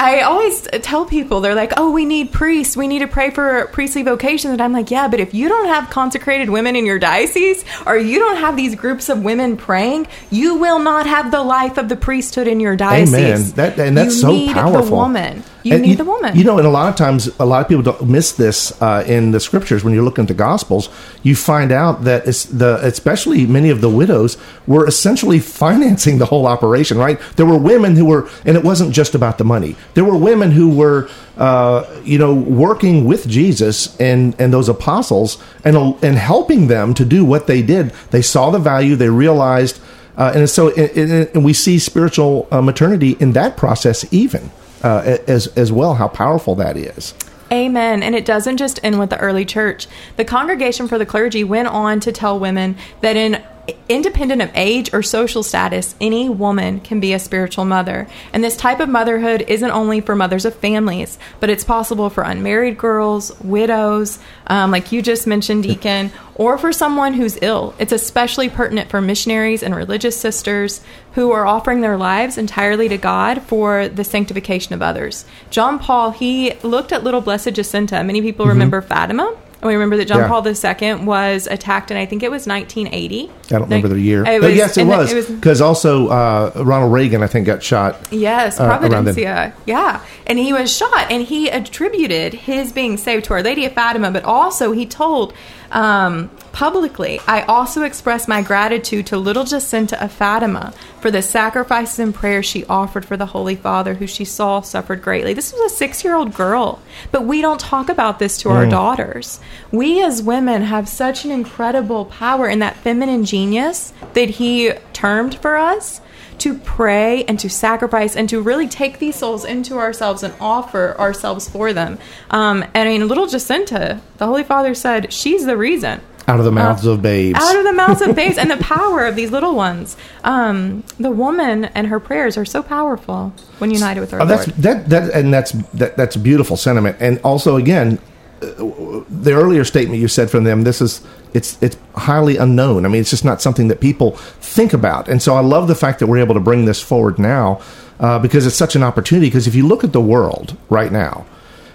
I 0.00 0.20
always 0.20 0.62
tell 0.82 1.04
people, 1.06 1.40
they're 1.40 1.56
like, 1.56 1.72
oh, 1.76 1.90
we 1.90 2.04
need 2.04 2.30
priests. 2.30 2.76
We 2.76 2.86
need 2.86 3.00
to 3.00 3.08
pray 3.08 3.30
for 3.30 3.68
priestly 3.72 4.04
vocations. 4.04 4.52
And 4.52 4.62
I'm 4.62 4.72
like, 4.72 4.92
yeah, 4.92 5.08
but 5.08 5.18
if 5.18 5.34
you 5.34 5.48
don't 5.48 5.66
have 5.66 5.90
consecrated 5.90 6.50
women 6.50 6.76
in 6.76 6.86
your 6.86 7.00
diocese 7.00 7.64
or 7.84 7.96
you 7.96 8.20
don't 8.20 8.36
have 8.36 8.54
these 8.56 8.76
groups 8.76 9.08
of 9.08 9.24
women 9.24 9.56
praying, 9.56 10.06
you 10.30 10.54
will 10.54 10.78
not 10.78 11.06
have 11.08 11.32
the 11.32 11.42
life 11.42 11.78
of 11.78 11.88
the 11.88 11.96
priesthood 11.96 12.46
in 12.46 12.60
your 12.60 12.76
diocese. 12.76 13.14
Amen. 13.14 13.52
That 13.56 13.78
and 13.80 13.96
that's 13.96 14.14
you 14.14 14.20
so 14.20 14.28
need 14.30 14.52
powerful. 14.52 14.82
the 14.84 14.90
woman. 14.92 15.42
You 15.68 15.74
And 15.74 15.82
need 15.82 15.98
the 15.98 16.04
woman. 16.04 16.36
You 16.36 16.44
know, 16.44 16.58
and 16.58 16.66
a 16.66 16.70
lot 16.70 16.88
of 16.88 16.96
times, 16.96 17.28
a 17.38 17.44
lot 17.44 17.60
of 17.60 17.68
people 17.68 17.82
don't 17.82 18.08
miss 18.08 18.32
this 18.32 18.72
uh, 18.80 19.04
in 19.06 19.32
the 19.32 19.40
scriptures. 19.40 19.84
When 19.84 19.92
you 19.92 20.02
look 20.02 20.18
into 20.18 20.32
the 20.32 20.38
Gospels, 20.38 20.88
you 21.22 21.36
find 21.36 21.70
out 21.72 22.04
that 22.04 22.26
it's 22.26 22.44
the 22.44 22.78
especially 22.82 23.46
many 23.46 23.70
of 23.70 23.80
the 23.80 23.90
widows 23.90 24.36
were 24.66 24.86
essentially 24.86 25.38
financing 25.38 26.18
the 26.18 26.26
whole 26.26 26.46
operation. 26.46 26.98
Right? 26.98 27.20
There 27.36 27.46
were 27.46 27.58
women 27.58 27.96
who 27.96 28.06
were, 28.06 28.28
and 28.44 28.56
it 28.56 28.64
wasn't 28.64 28.92
just 28.92 29.14
about 29.14 29.38
the 29.38 29.44
money. 29.44 29.76
There 29.94 30.04
were 30.04 30.16
women 30.16 30.50
who 30.52 30.70
were, 30.70 31.08
uh, 31.36 31.84
you 32.04 32.18
know, 32.18 32.34
working 32.34 33.04
with 33.04 33.28
Jesus 33.28 33.98
and 34.00 34.34
and 34.40 34.52
those 34.52 34.68
apostles 34.68 35.38
and 35.64 35.76
and 36.02 36.16
helping 36.16 36.68
them 36.68 36.94
to 36.94 37.04
do 37.04 37.24
what 37.24 37.46
they 37.46 37.62
did. 37.62 37.92
They 38.10 38.22
saw 38.22 38.50
the 38.50 38.58
value. 38.58 38.96
They 38.96 39.10
realized. 39.10 39.80
Uh, 40.18 40.32
and 40.34 40.50
so, 40.50 40.68
and, 40.74 40.90
and- 41.10 41.28
and 41.34 41.44
we 41.44 41.52
see 41.54 41.78
spiritual 41.78 42.46
uh, 42.50 42.60
maternity 42.60 43.16
in 43.20 43.32
that 43.32 43.56
process, 43.56 44.04
even 44.12 44.50
uh, 44.82 45.16
as 45.26 45.46
as 45.56 45.70
well. 45.72 45.94
How 45.94 46.08
powerful 46.08 46.54
that 46.56 46.76
is! 46.76 47.14
Amen. 47.50 48.02
And 48.02 48.14
it 48.14 48.24
doesn't 48.26 48.58
just 48.58 48.78
end 48.82 48.98
with 48.98 49.10
the 49.10 49.18
early 49.18 49.44
church. 49.46 49.86
The 50.16 50.24
Congregation 50.24 50.86
for 50.88 50.98
the 50.98 51.06
Clergy 51.06 51.44
went 51.44 51.68
on 51.68 52.00
to 52.00 52.12
tell 52.12 52.38
women 52.38 52.76
that 53.00 53.16
in 53.16 53.42
independent 53.88 54.42
of 54.42 54.50
age 54.54 54.92
or 54.92 55.02
social 55.02 55.42
status, 55.42 55.94
any 56.00 56.28
woman 56.28 56.80
can 56.80 57.00
be 57.00 57.12
a 57.12 57.18
spiritual 57.18 57.64
mother. 57.64 58.06
And 58.32 58.42
this 58.44 58.56
type 58.56 58.80
of 58.80 58.88
motherhood 58.88 59.44
isn't 59.48 59.70
only 59.70 60.00
for 60.00 60.14
mothers 60.14 60.44
of 60.44 60.54
families, 60.54 61.18
but 61.40 61.50
it's 61.50 61.64
possible 61.64 62.10
for 62.10 62.22
unmarried 62.22 62.78
girls, 62.78 63.38
widows, 63.40 64.18
um, 64.46 64.70
like 64.70 64.92
you 64.92 65.02
just 65.02 65.26
mentioned, 65.26 65.62
Deacon, 65.62 66.10
or 66.34 66.56
for 66.56 66.72
someone 66.72 67.14
who's 67.14 67.38
ill. 67.42 67.74
It's 67.78 67.92
especially 67.92 68.48
pertinent 68.48 68.90
for 68.90 69.00
missionaries 69.00 69.62
and 69.62 69.74
religious 69.74 70.18
sisters 70.18 70.80
who 71.12 71.32
are 71.32 71.46
offering 71.46 71.80
their 71.80 71.96
lives 71.96 72.38
entirely 72.38 72.88
to 72.88 72.98
God 72.98 73.42
for 73.42 73.88
the 73.88 74.04
sanctification 74.04 74.74
of 74.74 74.82
others. 74.82 75.24
John 75.50 75.78
Paul, 75.78 76.12
he 76.12 76.54
looked 76.62 76.92
at 76.92 77.02
little 77.02 77.20
blessed 77.20 77.54
Jacinta. 77.54 78.02
Many 78.04 78.22
people 78.22 78.46
remember 78.46 78.80
Fatima. 78.80 79.36
We 79.62 79.72
remember 79.72 79.96
that 79.96 80.06
John 80.06 80.18
Yeah. 80.18 80.28
Paul 80.28 80.46
II 80.46 81.04
was 81.04 81.48
attacked 81.48 81.90
and 81.90 81.98
I 81.98 82.06
think 82.06 82.22
it 82.22 82.30
was 82.30 82.46
1980. 82.46 83.28
I 83.28 83.48
don't 83.50 83.62
remember 83.62 83.88
the 83.88 83.98
year. 84.00 84.24
Oh, 84.26 84.46
yes, 84.46 84.76
it 84.76 84.86
was 84.86 85.26
because 85.26 85.60
also 85.60 86.08
uh, 86.08 86.52
Ronald 86.54 86.92
Reagan, 86.92 87.22
I 87.24 87.26
think, 87.26 87.46
got 87.46 87.62
shot. 87.62 87.96
Yes, 88.12 88.60
uh. 88.60 88.78
Providencia. 88.78 89.52
yeah. 89.66 90.00
And 90.26 90.38
he 90.38 90.52
was 90.52 90.72
shot, 90.74 91.10
and 91.10 91.22
he 91.24 91.48
attributed 91.48 92.34
his 92.34 92.70
being 92.70 92.98
saved 92.98 93.24
to 93.26 93.32
Our 93.34 93.42
Lady 93.42 93.64
of 93.64 93.72
Fatima, 93.72 94.10
but 94.10 94.24
also 94.24 94.72
he 94.72 94.84
told 94.84 95.32
um, 95.72 96.30
publicly, 96.52 97.18
I 97.26 97.42
also 97.42 97.82
express 97.82 98.28
my 98.28 98.42
gratitude 98.42 99.06
to 99.06 99.16
little 99.16 99.44
Jacinta 99.44 100.02
of 100.02 100.12
Fatima 100.12 100.72
for 101.00 101.10
the 101.10 101.22
sacrifices 101.22 101.98
and 101.98 102.14
prayers 102.14 102.44
she 102.46 102.64
offered 102.66 103.04
for 103.06 103.16
the 103.16 103.26
Holy 103.26 103.54
Father, 103.56 103.94
who 103.94 104.06
she 104.06 104.24
saw 104.24 104.60
suffered 104.60 105.02
greatly. 105.02 105.32
This 105.34 105.52
was 105.52 105.72
a 105.72 105.74
six 105.74 106.04
year 106.04 106.14
old 106.14 106.34
girl, 106.34 106.80
but 107.10 107.24
we 107.24 107.40
don't 107.40 107.60
talk 107.60 107.88
about 107.88 108.18
this 108.18 108.36
to 108.38 108.50
our 108.50 108.66
Mm. 108.66 108.70
daughters. 108.70 109.40
We 109.70 110.02
as 110.02 110.22
women 110.22 110.62
have 110.62 110.88
such 110.88 111.24
an 111.24 111.30
incredible 111.30 112.06
power 112.06 112.48
in 112.48 112.58
that 112.60 112.76
feminine 112.76 113.24
genius 113.24 113.92
that 114.14 114.30
he 114.30 114.72
termed 114.92 115.36
for 115.36 115.56
us 115.56 116.00
to 116.38 116.56
pray 116.58 117.24
and 117.24 117.38
to 117.40 117.50
sacrifice 117.50 118.14
and 118.14 118.28
to 118.28 118.40
really 118.40 118.68
take 118.68 118.98
these 119.00 119.16
souls 119.16 119.44
into 119.44 119.76
ourselves 119.78 120.22
and 120.22 120.32
offer 120.40 120.94
ourselves 120.98 121.48
for 121.48 121.72
them. 121.72 121.98
Um, 122.30 122.62
and 122.74 122.88
I 122.88 122.92
mean, 122.96 123.08
little 123.08 123.26
Jacinta, 123.26 124.00
the 124.18 124.26
Holy 124.26 124.44
Father 124.44 124.72
said, 124.74 125.12
she's 125.12 125.44
the 125.46 125.56
reason. 125.56 126.00
Out 126.28 126.38
of 126.38 126.44
the 126.44 126.52
mouths 126.52 126.84
of 126.84 127.00
babes. 127.00 127.38
Out 127.42 127.56
of 127.56 127.64
the 127.64 127.72
mouths 127.72 128.02
of 128.02 128.14
babes 128.22 128.36
and 128.38 128.50
the 128.50 128.58
power 128.58 129.06
of 129.06 129.16
these 129.16 129.30
little 129.30 129.54
ones. 129.56 129.96
Um, 130.24 130.84
the 131.00 131.10
woman 131.10 131.64
and 131.64 131.86
her 131.86 131.98
prayers 131.98 132.36
are 132.36 132.44
so 132.44 132.62
powerful 132.62 133.32
when 133.58 133.70
united 133.70 134.00
with 134.00 134.12
our 134.12 134.20
Oh, 134.20 134.26
that's 134.26 134.46
Lord. 134.46 134.62
that 134.62 134.88
that 134.90 135.14
and 135.14 135.32
that's 135.32 135.52
that, 135.72 135.96
that's 135.96 136.16
a 136.16 136.18
beautiful 136.18 136.58
sentiment. 136.58 136.98
And 137.00 137.18
also, 137.24 137.56
again, 137.56 137.98
uh, 137.98 138.00
the 138.40 139.32
earlier 139.32 139.64
statement 139.64 140.00
you 140.00 140.08
said 140.08 140.30
from 140.30 140.44
them, 140.44 140.62
this 140.62 140.80
is 140.80 141.02
it's 141.34 141.60
it's 141.62 141.76
highly 141.94 142.36
unknown. 142.36 142.84
I 142.84 142.88
mean, 142.88 143.00
it's 143.00 143.10
just 143.10 143.24
not 143.24 143.42
something 143.42 143.68
that 143.68 143.80
people 143.80 144.12
think 144.40 144.72
about. 144.72 145.08
And 145.08 145.22
so, 145.22 145.34
I 145.34 145.40
love 145.40 145.68
the 145.68 145.74
fact 145.74 145.98
that 146.00 146.06
we're 146.06 146.18
able 146.18 146.34
to 146.34 146.40
bring 146.40 146.64
this 146.64 146.80
forward 146.80 147.18
now 147.18 147.60
uh, 148.00 148.18
because 148.18 148.46
it's 148.46 148.56
such 148.56 148.76
an 148.76 148.82
opportunity. 148.82 149.26
Because 149.26 149.46
if 149.46 149.54
you 149.54 149.66
look 149.66 149.84
at 149.84 149.92
the 149.92 150.00
world 150.00 150.56
right 150.68 150.92
now. 150.92 151.26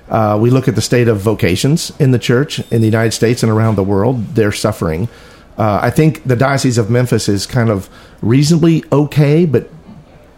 Uh, 0.09 0.37
we 0.39 0.49
look 0.51 0.67
at 0.67 0.75
the 0.75 0.81
state 0.81 1.07
of 1.07 1.17
vocations 1.17 1.91
in 1.97 2.11
the 2.11 2.19
church 2.19 2.59
in 2.71 2.81
the 2.81 2.85
United 2.85 3.13
States 3.13 3.41
and 3.41 3.51
around 3.51 3.75
the 3.75 3.83
world. 3.83 4.35
They're 4.35 4.51
suffering. 4.51 5.07
Uh, 5.57 5.79
I 5.81 5.89
think 5.91 6.23
the 6.23 6.35
Diocese 6.35 6.77
of 6.77 6.89
Memphis 6.89 7.29
is 7.29 7.45
kind 7.47 7.69
of 7.69 7.89
reasonably 8.21 8.83
okay, 8.91 9.45
but 9.45 9.69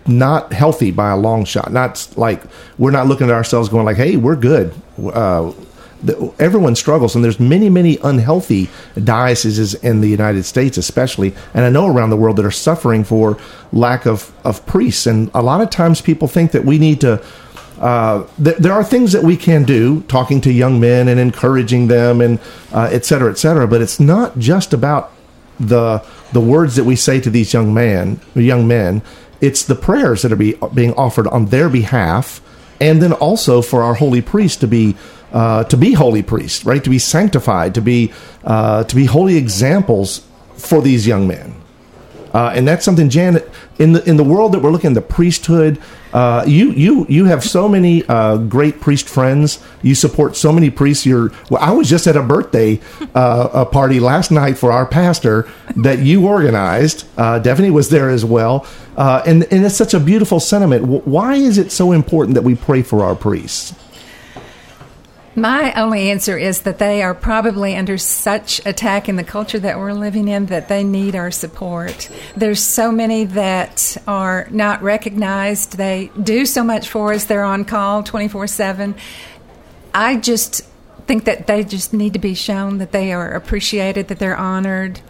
not 0.08 0.54
healthy 0.54 0.92
by 0.92 1.12
a 1.12 1.18
long 1.18 1.46
shot. 1.46 1.72
Not 1.72 2.08
like 2.16 2.44
we're 2.78 2.92
not 2.92 3.08
looking 3.08 3.28
at 3.28 3.34
ourselves 3.34 3.70
going 3.70 3.86
like, 3.86 3.98
"Hey, 3.98 4.18
we're 4.18 4.36
good." 4.36 4.74
Uh, 5.02 5.52
the, 6.06 6.34
everyone 6.40 6.76
struggles, 6.76 7.16
and 7.16 7.24
there's 7.24 7.40
many, 7.40 7.70
many 7.70 7.98
unhealthy 8.04 8.70
dioceses 9.04 9.74
in 9.74 10.02
the 10.02 10.08
United 10.08 10.44
States, 10.46 10.78
especially, 10.78 11.34
and 11.54 11.66
I 11.66 11.70
know 11.70 11.88
around 11.88 12.10
the 12.12 12.18
world 12.18 12.38
that 12.38 12.46
are 12.46 12.52
suffering 12.52 13.04
for 13.04 13.38
lack 13.72 14.06
of 14.06 14.32
of 14.44 14.66
priests. 14.66 15.08
And 15.08 15.30
a 15.34 15.42
lot 15.42 15.62
of 15.62 15.70
times, 15.70 16.02
people 16.02 16.28
think 16.28 16.52
that 16.52 16.66
we 16.66 16.78
need 16.78 17.02
to. 17.02 17.22
Uh, 17.80 18.26
th- 18.42 18.58
there 18.58 18.72
are 18.72 18.86
things 18.86 19.12
that 19.12 19.24
we 19.24 19.36
can 19.36 19.64
do, 19.64 20.02
talking 20.04 20.40
to 20.42 20.50
young 20.50 20.80
men 20.80 21.10
and 21.10 21.20
encouraging 21.20 21.88
them, 21.88 22.22
and 22.22 22.40
uh, 22.72 22.90
et 22.92 23.04
cetera, 23.04 23.30
et 23.30 23.38
cetera. 23.38 23.68
But 23.68 23.82
it's 23.82 24.00
not 24.00 24.40
just 24.40 24.74
about 24.74 25.12
the 25.60 26.02
the 26.32 26.40
words 26.40 26.76
that 26.76 26.86
we 26.86 26.96
say 26.96 27.20
to 27.20 27.30
these 27.30 27.54
young 27.54 27.74
men, 27.74 28.20
young 28.34 28.68
men. 28.68 29.02
It's 29.42 29.64
the 29.66 29.76
prayers 29.76 30.22
that 30.22 30.32
are 30.32 30.38
be, 30.38 30.56
being 30.74 30.94
offered 30.94 31.28
on 31.28 31.48
their 31.48 31.70
behalf, 31.70 32.42
and 32.80 33.02
then 33.02 33.12
also 33.12 33.62
for 33.62 33.84
our 33.84 33.96
holy 33.96 34.22
priest 34.22 34.62
to 34.62 34.68
be 34.68 34.96
uh, 35.32 35.64
to 35.66 35.78
be 35.78 35.94
holy 35.94 36.24
priests, 36.24 36.66
right? 36.66 36.84
To 36.84 36.90
be 36.90 37.00
sanctified, 37.00 37.76
to 37.76 37.82
be 37.82 38.14
uh, 38.44 38.84
to 38.84 38.96
be 38.96 39.06
holy 39.06 39.38
examples 39.38 40.26
for 40.58 40.82
these 40.82 41.06
young 41.06 41.28
men. 41.28 41.56
Uh, 42.36 42.52
and 42.54 42.68
that's 42.68 42.84
something, 42.84 43.10
Janet, 43.10 43.50
in 43.80 43.94
the 43.94 44.04
in 44.10 44.18
the 44.18 44.24
world 44.24 44.52
that 44.52 44.60
we're 44.60 44.70
looking 44.70 44.94
the 44.94 45.02
priesthood. 45.02 45.82
Uh, 46.12 46.44
you 46.46 46.72
you 46.72 47.06
you 47.08 47.26
have 47.26 47.42
so 47.42 47.70
many 47.70 48.04
uh, 48.10 48.36
great 48.36 48.82
priest 48.82 49.08
friends. 49.08 49.64
You 49.82 49.96
support 49.96 50.36
so 50.36 50.52
many 50.52 50.70
priests. 50.70 51.06
You're 51.06 51.32
well. 51.50 51.62
I 51.62 51.72
was 51.72 51.90
just 51.90 52.08
at 52.08 52.18
a 52.18 52.22
birthday 52.22 52.82
uh, 53.14 53.50
a 53.54 53.66
party 53.66 54.02
last 54.02 54.32
night 54.32 54.58
for 54.58 54.74
our 54.74 54.86
pastor 54.86 55.50
that 55.78 56.00
you 56.00 56.28
organized. 56.28 57.06
Uh, 57.18 57.40
Daphne 57.40 57.72
was 57.72 57.88
there 57.88 58.10
as 58.10 58.26
well, 58.26 58.68
uh, 58.98 59.24
and 59.26 59.44
and 59.50 59.66
it's 59.66 59.76
such 59.76 59.94
a 59.94 60.00
beautiful 60.02 60.42
sentiment. 60.42 61.06
Why 61.08 61.36
is 61.36 61.58
it 61.58 61.72
so 61.72 61.94
important 61.94 62.36
that 62.36 62.44
we 62.44 62.56
pray 62.56 62.82
for 62.82 63.02
our 63.02 63.16
priests? 63.16 63.74
My 65.36 65.74
only 65.74 66.12
answer 66.12 66.38
is 66.38 66.62
that 66.62 66.80
they 66.80 67.02
are 67.02 67.14
probably 67.14 67.76
under 67.76 67.98
such 67.98 68.66
attack 68.66 69.10
in 69.10 69.18
the 69.18 69.24
culture 69.24 69.60
that 69.60 69.78
we're 69.78 69.92
living 69.94 70.30
in 70.30 70.46
that 70.46 70.70
they 70.70 70.84
need 70.84 71.16
our 71.16 71.30
support. 71.30 72.10
There's 72.38 72.62
so 72.62 72.92
many 72.92 73.26
that 73.26 73.98
are 74.08 74.48
not 74.50 74.82
recognized. 74.82 75.78
They 75.78 76.10
do 76.22 76.46
so 76.46 76.64
much 76.64 76.88
for 76.88 77.12
us. 77.14 77.26
They're 77.26 77.44
on 77.44 77.66
call 77.66 78.02
24 78.04 78.48
7. 78.48 78.96
I 79.94 80.16
just 80.16 80.62
think 81.06 81.26
that 81.26 81.48
they 81.48 81.64
just 81.64 81.94
need 81.94 82.14
to 82.14 82.20
be 82.20 82.34
shown 82.34 82.78
that 82.78 82.94
they 82.94 83.12
are 83.12 83.32
appreciated, 83.32 84.08
that 84.08 84.20
they're 84.20 84.38
honored. 84.38 85.02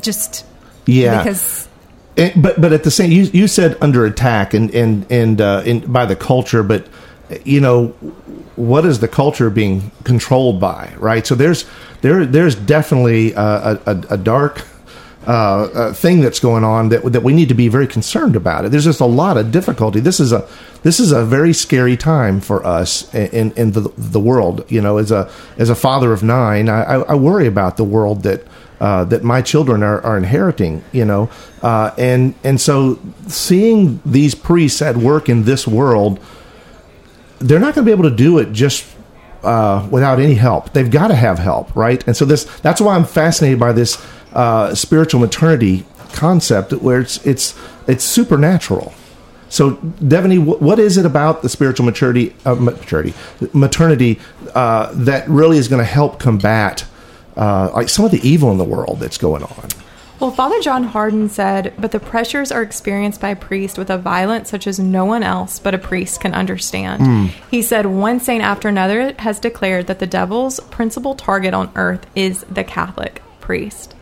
Just 0.00 0.44
yeah. 0.84 1.22
because 1.22 1.68
It, 2.16 2.40
but 2.40 2.60
but 2.60 2.72
at 2.72 2.84
the 2.84 2.90
same, 2.90 3.10
you 3.10 3.22
you 3.24 3.48
said 3.48 3.76
under 3.80 4.04
attack 4.04 4.54
and 4.54 4.72
and 4.74 5.10
and 5.10 5.40
uh, 5.40 5.62
in, 5.64 5.80
by 5.90 6.04
the 6.04 6.14
culture, 6.14 6.62
but 6.62 6.86
you 7.44 7.60
know 7.60 7.88
what 8.56 8.84
is 8.84 9.00
the 9.00 9.08
culture 9.08 9.50
being 9.50 9.90
controlled 10.04 10.60
by, 10.60 10.92
right? 10.98 11.26
So 11.26 11.34
there's 11.34 11.64
there 12.00 12.26
there's 12.26 12.54
definitely 12.54 13.32
a, 13.32 13.80
a, 13.86 14.04
a 14.10 14.18
dark. 14.18 14.66
Uh, 15.26 15.70
uh, 15.74 15.92
thing 15.94 16.20
that's 16.20 16.38
going 16.38 16.64
on 16.64 16.90
that 16.90 17.02
that 17.10 17.22
we 17.22 17.32
need 17.32 17.48
to 17.48 17.54
be 17.54 17.66
very 17.66 17.86
concerned 17.86 18.36
about 18.36 18.66
it. 18.66 18.70
There's 18.70 18.84
just 18.84 19.00
a 19.00 19.06
lot 19.06 19.38
of 19.38 19.50
difficulty. 19.50 19.98
This 19.98 20.20
is 20.20 20.32
a 20.32 20.46
this 20.82 21.00
is 21.00 21.12
a 21.12 21.24
very 21.24 21.54
scary 21.54 21.96
time 21.96 22.40
for 22.42 22.62
us 22.62 23.12
in 23.14 23.50
in 23.52 23.72
the 23.72 23.90
the 23.96 24.20
world. 24.20 24.70
You 24.70 24.82
know, 24.82 24.98
as 24.98 25.10
a 25.10 25.30
as 25.56 25.70
a 25.70 25.74
father 25.74 26.12
of 26.12 26.22
nine, 26.22 26.68
I, 26.68 26.82
I, 26.82 26.98
I 27.12 27.14
worry 27.14 27.46
about 27.46 27.78
the 27.78 27.84
world 27.84 28.22
that 28.24 28.46
uh, 28.80 29.04
that 29.06 29.24
my 29.24 29.40
children 29.40 29.82
are, 29.82 29.98
are 30.02 30.18
inheriting. 30.18 30.84
You 30.92 31.06
know, 31.06 31.30
uh, 31.62 31.92
and 31.96 32.34
and 32.44 32.60
so 32.60 32.98
seeing 33.26 34.02
these 34.04 34.34
priests 34.34 34.82
at 34.82 34.98
work 34.98 35.30
in 35.30 35.44
this 35.44 35.66
world 35.66 36.20
they're 37.38 37.58
not 37.58 37.74
going 37.74 37.84
to 37.84 37.88
be 37.88 37.92
able 37.92 38.08
to 38.08 38.16
do 38.16 38.38
it 38.38 38.52
just 38.52 38.86
uh, 39.42 39.86
without 39.90 40.20
any 40.20 40.34
help. 40.34 40.72
They've 40.72 40.90
got 40.90 41.08
to 41.08 41.14
have 41.14 41.38
help, 41.38 41.74
right? 41.76 42.04
And 42.06 42.16
so 42.16 42.24
this 42.24 42.44
that's 42.60 42.80
why 42.80 42.96
I'm 42.96 43.04
fascinated 43.04 43.58
by 43.58 43.72
this 43.72 44.04
uh, 44.32 44.74
spiritual 44.74 45.20
maternity 45.20 45.84
concept, 46.12 46.72
where 46.72 47.00
it's 47.00 47.24
it's 47.26 47.58
it's 47.86 48.04
supernatural. 48.04 48.94
So, 49.50 49.76
Devaney, 49.76 50.42
what 50.44 50.80
is 50.80 50.96
it 50.96 51.06
about 51.06 51.42
the 51.42 51.48
spiritual 51.48 51.86
maturity, 51.86 52.34
uh, 52.44 52.56
maturity, 52.56 53.14
maternity 53.52 54.18
uh, 54.52 54.90
that 54.94 55.28
really 55.28 55.58
is 55.58 55.68
going 55.68 55.78
to 55.78 55.84
help 55.84 56.18
combat 56.18 56.84
uh, 57.36 57.70
like 57.72 57.88
some 57.88 58.04
of 58.04 58.10
the 58.10 58.18
evil 58.28 58.50
in 58.50 58.58
the 58.58 58.64
world 58.64 58.98
that's 58.98 59.18
going 59.18 59.44
on? 59.44 59.68
Well, 60.24 60.32
Father 60.32 60.58
John 60.62 60.84
Hardon 60.84 61.28
said, 61.28 61.74
but 61.78 61.92
the 61.92 62.00
pressures 62.00 62.50
are 62.50 62.62
experienced 62.62 63.20
by 63.20 63.28
a 63.28 63.36
priest 63.36 63.76
with 63.76 63.90
a 63.90 63.98
violence 63.98 64.48
such 64.48 64.66
as 64.66 64.78
no 64.78 65.04
one 65.04 65.22
else 65.22 65.58
but 65.58 65.74
a 65.74 65.78
priest 65.78 66.22
can 66.22 66.32
understand. 66.32 67.02
Hmm. 67.02 67.26
He 67.50 67.60
said, 67.60 67.84
one 67.84 68.20
saint 68.20 68.42
after 68.42 68.66
another 68.66 69.12
has 69.18 69.38
declared 69.38 69.86
that 69.88 69.98
the 69.98 70.06
devil's 70.06 70.60
principal 70.60 71.14
target 71.14 71.52
on 71.52 71.70
earth 71.74 72.06
is 72.14 72.40
the 72.44 72.64
Catholic 72.64 73.20
priest. 73.40 73.94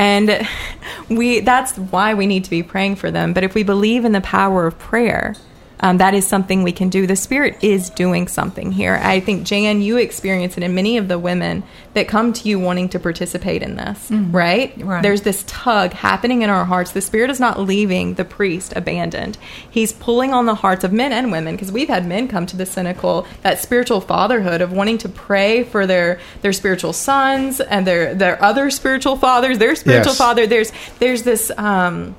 And 0.00 0.48
we 1.08 1.38
that's 1.38 1.78
why 1.78 2.14
we 2.14 2.26
need 2.26 2.42
to 2.42 2.50
be 2.50 2.64
praying 2.64 2.96
for 2.96 3.12
them. 3.12 3.32
But 3.32 3.44
if 3.44 3.54
we 3.54 3.62
believe 3.62 4.04
in 4.04 4.10
the 4.10 4.20
power 4.20 4.66
of 4.66 4.76
prayer, 4.80 5.36
um, 5.80 5.98
that 5.98 6.14
is 6.14 6.26
something 6.26 6.62
we 6.62 6.72
can 6.72 6.88
do. 6.88 7.06
The 7.06 7.16
Spirit 7.16 7.58
is 7.62 7.90
doing 7.90 8.28
something 8.28 8.72
here. 8.72 8.98
I 9.02 9.20
think, 9.20 9.44
Jan, 9.44 9.82
you 9.82 9.98
experience 9.98 10.56
it 10.56 10.62
in 10.62 10.74
many 10.74 10.96
of 10.96 11.08
the 11.08 11.18
women 11.18 11.62
that 11.94 12.08
come 12.08 12.32
to 12.32 12.48
you 12.48 12.58
wanting 12.58 12.88
to 12.90 12.98
participate 12.98 13.62
in 13.62 13.76
this, 13.76 14.10
right? 14.10 14.72
Right. 14.82 15.02
There's 15.02 15.22
this 15.22 15.44
tug 15.46 15.92
happening 15.92 16.42
in 16.42 16.50
our 16.50 16.64
hearts. 16.64 16.92
The 16.92 17.00
Spirit 17.00 17.30
is 17.30 17.40
not 17.40 17.60
leaving 17.60 18.14
the 18.14 18.24
priest 18.24 18.72
abandoned. 18.76 19.36
He's 19.70 19.92
pulling 19.92 20.32
on 20.32 20.46
the 20.46 20.54
hearts 20.54 20.84
of 20.84 20.92
men 20.92 21.12
and 21.12 21.30
women 21.30 21.54
because 21.56 21.70
we've 21.72 21.88
had 21.88 22.06
men 22.06 22.28
come 22.28 22.46
to 22.46 22.56
the 22.56 22.66
cenacle, 22.66 23.26
that 23.42 23.58
spiritual 23.60 24.00
fatherhood 24.00 24.60
of 24.60 24.72
wanting 24.72 24.98
to 24.98 25.08
pray 25.08 25.62
for 25.64 25.86
their 25.86 26.20
their 26.42 26.52
spiritual 26.52 26.92
sons 26.92 27.60
and 27.60 27.86
their 27.86 28.14
their 28.14 28.42
other 28.42 28.70
spiritual 28.70 29.16
fathers, 29.16 29.58
their 29.58 29.74
spiritual 29.76 30.12
Yes. 30.12 30.18
father. 30.18 30.46
There's 30.46 30.72
there's 30.98 31.22
this. 31.22 31.50
Um, 31.58 32.14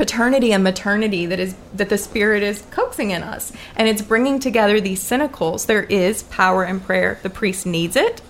paternity 0.00 0.50
and 0.50 0.64
maternity 0.64 1.26
that 1.26 1.38
is 1.38 1.54
that 1.74 1.90
the 1.90 1.98
spirit 1.98 2.42
is 2.42 2.64
coaxing 2.70 3.10
in 3.10 3.22
us. 3.22 3.52
And 3.76 3.86
it's 3.86 4.00
bringing 4.00 4.40
together 4.40 4.80
these 4.80 4.98
cenacles 4.98 5.66
there 5.66 5.82
is 5.82 6.22
power 6.22 6.64
in 6.64 6.80
prayer. 6.80 7.20
The 7.22 7.28
priest 7.28 7.66
needs 7.66 7.96
it 7.96 8.22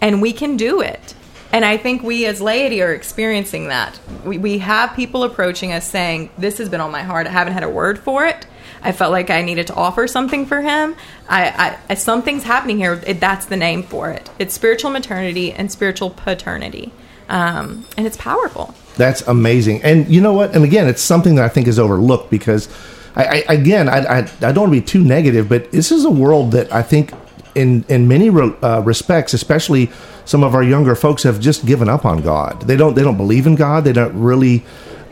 and 0.00 0.22
we 0.22 0.32
can 0.32 0.56
do 0.56 0.80
it. 0.80 1.14
And 1.52 1.66
i 1.66 1.76
think 1.76 2.02
we 2.02 2.24
as 2.24 2.40
laity 2.40 2.80
are 2.80 2.94
experiencing 2.94 3.68
that. 3.68 4.00
We, 4.24 4.38
we 4.38 4.56
have 4.60 4.96
people 4.96 5.22
approaching 5.22 5.70
us 5.70 5.86
saying 5.86 6.30
this 6.38 6.56
has 6.56 6.70
been 6.70 6.80
on 6.80 6.90
my 6.90 7.02
heart. 7.02 7.26
I 7.26 7.30
haven't 7.30 7.52
had 7.52 7.62
a 7.62 7.68
word 7.68 7.98
for 7.98 8.24
it. 8.24 8.46
I 8.80 8.92
felt 8.92 9.12
like 9.12 9.28
i 9.28 9.42
needed 9.42 9.66
to 9.66 9.74
offer 9.74 10.06
something 10.06 10.46
for 10.46 10.62
him. 10.62 10.96
I, 11.28 11.76
I 11.90 11.94
something's 11.96 12.44
happening 12.44 12.78
here. 12.78 13.02
It, 13.06 13.20
that's 13.20 13.44
the 13.44 13.58
name 13.58 13.82
for 13.82 14.10
it. 14.10 14.30
It's 14.38 14.54
spiritual 14.54 14.92
maternity 14.92 15.52
and 15.52 15.70
spiritual 15.70 16.08
paternity. 16.08 16.90
Um, 17.28 17.84
and 17.98 18.06
it's 18.06 18.16
powerful 18.16 18.74
That's 18.98 19.22
amazing. 19.22 19.82
And 19.82 20.06
you 20.08 20.20
know 20.20 20.34
what? 20.34 20.54
And 20.54 20.64
again, 20.64 20.88
it's 20.88 21.00
something 21.00 21.36
that 21.36 21.44
I 21.44 21.48
think 21.48 21.68
is 21.68 21.78
overlooked 21.78 22.30
because, 22.30 22.68
I, 23.16 23.44
I 23.48 23.54
again, 23.54 23.88
I, 23.88 23.98
I, 24.00 24.18
I 24.18 24.52
don't 24.52 24.68
want 24.68 24.74
to 24.74 24.80
be 24.80 24.86
too 24.86 25.02
negative, 25.02 25.48
but 25.48 25.72
this 25.72 25.90
is 25.90 26.04
a 26.04 26.10
world 26.10 26.52
that 26.52 26.70
I 26.72 26.82
think, 26.82 27.12
in 27.54 27.84
in 27.88 28.06
many 28.06 28.28
uh, 28.28 28.82
respects, 28.84 29.32
especially 29.32 29.90
some 30.24 30.44
of 30.44 30.54
our 30.54 30.62
younger 30.62 30.94
folks, 30.94 31.22
have 31.22 31.40
just 31.40 31.64
given 31.64 31.88
up 31.88 32.04
on 32.04 32.20
God. 32.20 32.62
They 32.62 32.76
don't 32.76 32.94
they 32.94 33.02
don't 33.02 33.16
believe 33.16 33.46
in 33.46 33.54
God. 33.54 33.84
They 33.84 33.94
don't 33.94 34.20
really. 34.20 34.64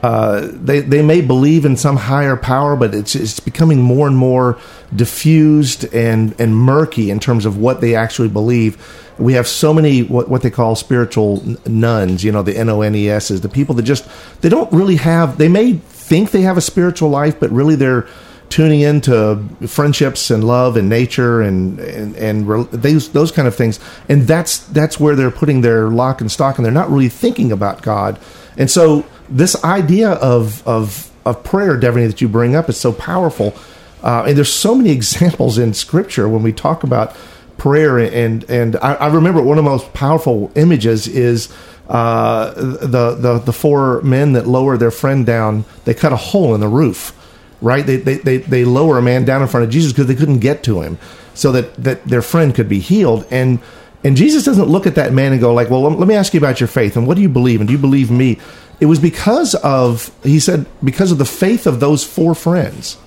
Uh, 0.06 0.48
they 0.52 0.78
they 0.78 1.02
may 1.02 1.20
believe 1.20 1.64
in 1.64 1.76
some 1.76 1.96
higher 1.96 2.36
power, 2.36 2.76
but 2.76 2.94
it's 2.94 3.16
it's 3.16 3.40
becoming 3.40 3.82
more 3.82 4.06
and 4.06 4.16
more 4.16 4.56
diffused 4.94 5.92
and 5.92 6.32
and 6.38 6.56
murky 6.56 7.10
in 7.10 7.18
terms 7.18 7.44
of 7.44 7.58
what 7.58 7.80
they 7.80 7.96
actually 7.96 8.28
believe. 8.28 8.76
We 9.18 9.32
have 9.32 9.48
so 9.48 9.75
many 9.75 10.04
what 10.04 10.28
what 10.28 10.42
they 10.42 10.50
call 10.50 10.76
spiritual 10.76 11.42
nuns, 11.66 12.22
you 12.22 12.30
know, 12.30 12.44
the 12.44 12.56
N 12.56 12.68
O 12.68 12.82
N 12.82 12.94
E 12.94 13.08
S 13.08 13.32
is 13.32 13.40
the 13.40 13.48
people 13.48 13.75
that 13.75 13.82
just 13.82 14.06
they 14.42 14.48
don't 14.48 14.72
really 14.72 14.94
have. 14.94 15.38
They 15.38 15.48
may 15.48 15.72
think 15.72 16.30
they 16.30 16.42
have 16.42 16.56
a 16.56 16.60
spiritual 16.60 17.08
life, 17.08 17.40
but 17.40 17.50
really 17.50 17.75
they're 17.75 18.06
tuning 18.48 18.82
into 18.82 19.42
friendships 19.66 20.30
and 20.30 20.44
love 20.44 20.76
and 20.76 20.88
nature 20.88 21.42
and 21.42 21.80
and 21.80 22.14
and 22.14 22.48
re- 22.48 22.68
those 22.70 23.08
those 23.08 23.32
kind 23.32 23.48
of 23.48 23.56
things. 23.56 23.80
And 24.08 24.22
that's 24.22 24.58
that's 24.58 25.00
where 25.00 25.16
they're 25.16 25.32
putting 25.32 25.62
their 25.62 25.88
lock 25.88 26.20
and 26.20 26.30
stock, 26.30 26.58
and 26.58 26.64
they're 26.64 26.72
not 26.72 26.90
really 26.90 27.08
thinking 27.08 27.50
about 27.50 27.82
God. 27.82 28.20
And 28.56 28.70
so 28.70 29.04
this 29.28 29.62
idea 29.64 30.11
of 30.12 30.66
of 30.66 31.11
of 31.25 31.42
prayer, 31.42 31.78
Devaney, 31.78 32.06
that 32.06 32.21
you 32.21 32.28
bring 32.28 32.54
up 32.54 32.68
is 32.68 32.78
so 32.78 32.92
powerful. 32.92 33.54
Uh, 34.02 34.25
and 34.28 34.37
there's 34.37 34.52
so 34.52 34.75
many 34.75 34.90
examples 35.00 35.59
in 35.59 35.75
Scripture 35.75 36.28
when 36.28 36.42
we 36.42 36.52
talk 36.52 36.83
about 36.83 37.14
prayer. 37.59 37.99
And 37.99 38.45
and 38.49 38.76
I, 38.76 38.95
I 38.95 39.06
remember 39.09 39.42
one 39.42 39.59
of 39.59 39.64
the 39.64 39.71
most 39.71 39.92
powerful 39.92 40.50
images 40.54 41.09
is 41.09 41.52
uh, 41.88 42.52
the 42.54 43.16
the 43.18 43.38
the 43.45 43.52
four 43.52 44.00
men 44.02 44.33
that 44.33 44.47
lower 44.47 44.76
their 44.76 44.90
friend 44.90 45.26
down. 45.26 45.64
They 45.85 45.95
cut 45.95 46.12
a 46.12 46.16
hole 46.16 46.54
in 46.54 46.61
the 46.61 46.68
roof, 46.68 47.12
right? 47.61 47.85
They 47.85 47.97
they 47.97 48.16
they, 48.18 48.37
they 48.38 48.64
lower 48.64 48.99
a 48.99 49.02
man 49.02 49.25
down 49.25 49.42
in 49.42 49.49
front 49.49 49.64
of 49.64 49.71
Jesus 49.71 49.92
because 49.92 50.06
they 50.06 50.14
couldn't 50.14 50.38
get 50.38 50.62
to 50.64 50.80
him, 50.83 50.99
so 51.35 51.52
that 51.52 51.75
that 51.83 52.04
their 52.04 52.23
friend 52.23 52.54
could 52.54 52.68
be 52.68 52.80
healed. 52.80 53.26
And 53.30 53.61
and 54.05 54.17
Jesus 54.17 54.45
doesn't 54.45 54.69
look 54.69 54.87
at 54.87 54.95
that 54.95 55.12
man 55.12 55.33
and 55.33 55.41
go 55.41 55.53
like, 55.55 55.71
"Well, 55.71 55.83
let 55.83 56.09
me 56.09 56.15
ask 56.15 56.35
you 56.35 56.38
about 56.38 56.61
your 56.61 56.69
faith 56.69 56.97
and 56.97 57.07
what 57.07 57.17
do 57.17 57.23
you 57.23 57.29
believe 57.29 57.61
and 57.61 57.67
do 57.69 57.73
you 57.73 57.79
believe 57.79 58.11
me?" 58.11 58.38
It 58.81 58.87
was 58.87 58.99
because 58.99 59.55
of 59.57 60.11
he 60.23 60.38
said 60.38 60.67
because 60.85 61.11
of 61.12 61.19
the 61.19 61.25
faith 61.25 61.67
of 61.67 61.81
those 61.81 62.05
four 62.05 62.35
friends 62.35 62.99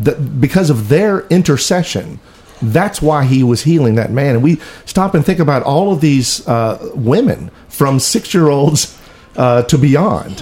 that 0.00 0.40
because 0.40 0.70
of 0.70 0.88
their 0.88 1.26
intercession 1.28 2.18
That's 2.62 3.02
why 3.02 3.24
he 3.24 3.42
was 3.42 3.62
healing 3.62 3.96
that 3.96 4.10
man. 4.10 4.34
And 4.36 4.42
we 4.42 4.58
stop 4.86 5.14
and 5.14 5.24
think 5.24 5.38
about 5.40 5.62
all 5.62 5.92
of 5.92 6.00
these 6.00 6.46
uh, 6.48 6.90
women 6.94 7.50
from 7.68 8.00
six 8.00 8.32
year 8.32 8.48
olds 8.48 8.98
uh, 9.36 9.62
to 9.64 9.76
beyond, 9.76 10.40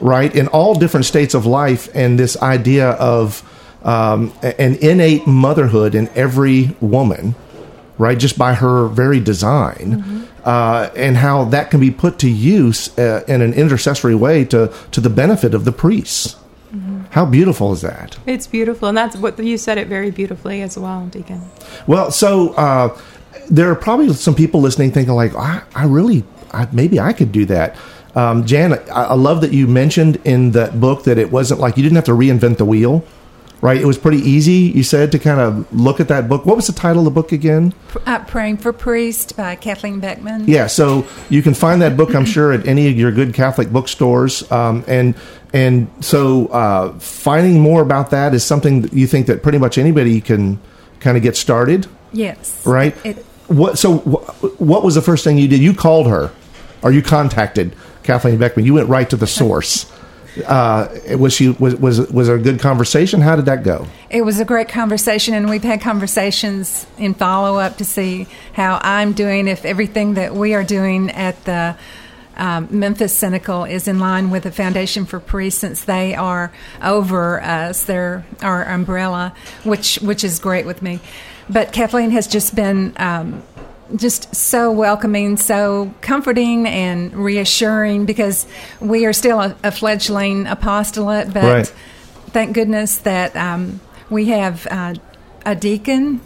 right? 0.00 0.34
In 0.34 0.48
all 0.48 0.74
different 0.74 1.06
states 1.06 1.32
of 1.34 1.46
life, 1.46 1.88
and 1.94 2.18
this 2.18 2.36
idea 2.42 2.90
of 2.90 3.42
um, 3.82 4.32
an 4.42 4.74
innate 4.76 5.26
motherhood 5.26 5.94
in 5.94 6.10
every 6.14 6.76
woman, 6.80 7.34
right? 7.98 8.18
Just 8.18 8.38
by 8.38 8.54
her 8.54 8.88
very 8.88 9.20
design, 9.20 10.28
uh, 10.44 10.90
and 10.96 11.16
how 11.16 11.44
that 11.44 11.70
can 11.70 11.80
be 11.80 11.90
put 11.90 12.18
to 12.20 12.28
use 12.28 12.96
uh, 12.98 13.24
in 13.28 13.42
an 13.42 13.54
intercessory 13.54 14.14
way 14.14 14.44
to 14.46 14.72
to 14.92 15.00
the 15.00 15.10
benefit 15.10 15.54
of 15.54 15.64
the 15.64 15.72
priests. 15.72 16.36
How 17.10 17.24
beautiful 17.24 17.72
is 17.72 17.80
that? 17.82 18.18
It's 18.26 18.48
beautiful, 18.48 18.88
and 18.88 18.98
that's 18.98 19.16
what 19.16 19.38
you 19.38 19.56
said 19.56 19.78
it 19.78 19.86
very 19.86 20.10
beautifully 20.10 20.62
as 20.62 20.76
well, 20.76 21.06
Deacon. 21.06 21.40
Well, 21.86 22.10
so 22.10 22.54
uh, 22.54 22.98
there 23.48 23.70
are 23.70 23.76
probably 23.76 24.12
some 24.14 24.34
people 24.34 24.60
listening 24.60 24.90
thinking 24.90 25.14
like, 25.14 25.32
I, 25.36 25.62
I 25.76 25.84
really, 25.84 26.24
I, 26.52 26.66
maybe 26.72 26.98
I 26.98 27.12
could 27.12 27.30
do 27.30 27.44
that. 27.44 27.76
Um, 28.16 28.44
Jan, 28.44 28.72
I, 28.72 29.04
I 29.04 29.14
love 29.14 29.42
that 29.42 29.52
you 29.52 29.68
mentioned 29.68 30.16
in 30.24 30.50
that 30.52 30.80
book 30.80 31.04
that 31.04 31.16
it 31.16 31.30
wasn't 31.30 31.60
like 31.60 31.76
you 31.76 31.84
didn't 31.84 31.94
have 31.94 32.04
to 32.06 32.16
reinvent 32.16 32.56
the 32.56 32.64
wheel, 32.64 33.04
right? 33.60 33.80
It 33.80 33.86
was 33.86 33.96
pretty 33.98 34.18
easy. 34.18 34.52
You 34.74 34.82
said 34.82 35.12
to 35.12 35.18
kind 35.18 35.40
of 35.40 35.72
look 35.74 36.00
at 36.00 36.08
that 36.08 36.28
book. 36.28 36.44
What 36.46 36.56
was 36.56 36.66
the 36.66 36.72
title 36.72 37.00
of 37.00 37.04
the 37.06 37.10
book 37.10 37.32
again? 37.32 37.72
Uh, 38.06 38.18
Praying 38.24 38.58
for 38.58 38.72
Priest 38.72 39.36
by 39.36 39.54
Kathleen 39.56 40.00
Beckman. 40.00 40.44
Yeah, 40.46 40.66
so 40.66 41.06
you 41.30 41.42
can 41.42 41.54
find 41.54 41.80
that 41.82 41.96
book, 41.96 42.14
I'm 42.14 42.24
sure, 42.26 42.52
at 42.52 42.66
any 42.66 42.88
of 42.88 42.96
your 42.98 43.10
good 43.12 43.32
Catholic 43.34 43.70
bookstores. 43.70 44.50
Um, 44.52 44.84
and 44.86 45.14
and 45.52 45.88
so 46.00 46.46
uh, 46.48 46.92
finding 46.98 47.60
more 47.60 47.80
about 47.80 48.10
that 48.10 48.34
is 48.34 48.44
something 48.44 48.82
that 48.82 48.92
you 48.92 49.06
think 49.06 49.26
that 49.28 49.42
pretty 49.42 49.58
much 49.58 49.78
anybody 49.78 50.20
can 50.20 50.58
kind 51.00 51.16
of 51.16 51.22
get 51.22 51.36
started, 51.36 51.86
Yes. 52.12 52.66
right? 52.66 52.94
It, 53.04 53.24
What? 53.46 53.78
So 53.78 53.98
wh- 53.98 54.60
what 54.60 54.82
was 54.82 54.94
the 54.94 55.02
first 55.02 55.22
thing 55.24 55.38
you 55.38 55.46
did? 55.48 55.60
You 55.60 55.72
called 55.74 56.08
her, 56.08 56.32
or 56.82 56.90
you 56.92 57.02
contacted 57.02 57.74
Kathleen 58.02 58.36
Beckman. 58.38 58.64
You 58.66 58.74
went 58.74 58.88
right 58.88 59.08
to 59.10 59.16
the 59.16 59.26
source. 59.26 59.84
Uh, 60.46 60.88
was 61.18 61.32
she 61.32 61.50
was 61.50 61.76
was 61.76 62.00
was 62.10 62.28
a 62.28 62.38
good 62.38 62.60
conversation? 62.60 63.20
How 63.20 63.36
did 63.36 63.44
that 63.44 63.62
go? 63.62 63.86
it 64.14 64.24
was 64.24 64.38
a 64.38 64.44
great 64.44 64.68
conversation, 64.68 65.34
and 65.34 65.50
we've 65.50 65.64
had 65.64 65.80
conversations 65.80 66.86
in 66.98 67.14
follow 67.14 67.58
up 67.58 67.78
to 67.78 67.84
see 67.84 68.28
how 68.52 68.78
I'm 68.80 69.12
doing, 69.12 69.48
if 69.48 69.64
everything 69.64 70.14
that 70.14 70.36
we 70.36 70.54
are 70.54 70.62
doing 70.62 71.10
at 71.10 71.44
the 71.44 71.76
um, 72.36 72.68
Memphis 72.70 73.12
Cenacle 73.12 73.68
is 73.68 73.88
in 73.88 73.98
line 73.98 74.30
with 74.30 74.44
the 74.44 74.52
Foundation 74.52 75.04
for 75.04 75.18
Priests, 75.18 75.60
since 75.60 75.84
they 75.84 76.14
are 76.14 76.52
over 76.80 77.42
us, 77.42 77.84
they're 77.84 78.24
our 78.40 78.64
umbrella, 78.64 79.34
which 79.64 79.96
which 79.96 80.22
is 80.22 80.38
great 80.38 80.64
with 80.64 80.80
me. 80.80 81.00
But 81.50 81.72
Kathleen 81.72 82.10
has 82.12 82.28
just 82.28 82.54
been. 82.54 82.92
Um, 82.96 83.42
just 83.96 84.34
so 84.34 84.70
welcoming, 84.72 85.36
so 85.36 85.92
comforting 86.00 86.66
and 86.66 87.12
reassuring 87.14 88.06
because 88.06 88.46
we 88.80 89.06
are 89.06 89.12
still 89.12 89.40
a, 89.40 89.56
a 89.62 89.70
fledgling 89.70 90.46
apostolate, 90.46 91.32
but 91.32 91.44
Right. 91.44 91.74
thank 92.30 92.54
goodness 92.54 92.96
that 92.98 93.36
um, 93.36 93.80
we 94.10 94.26
have 94.26 94.66
uh, 94.70 94.94
a 95.46 95.54
deacon 95.54 96.20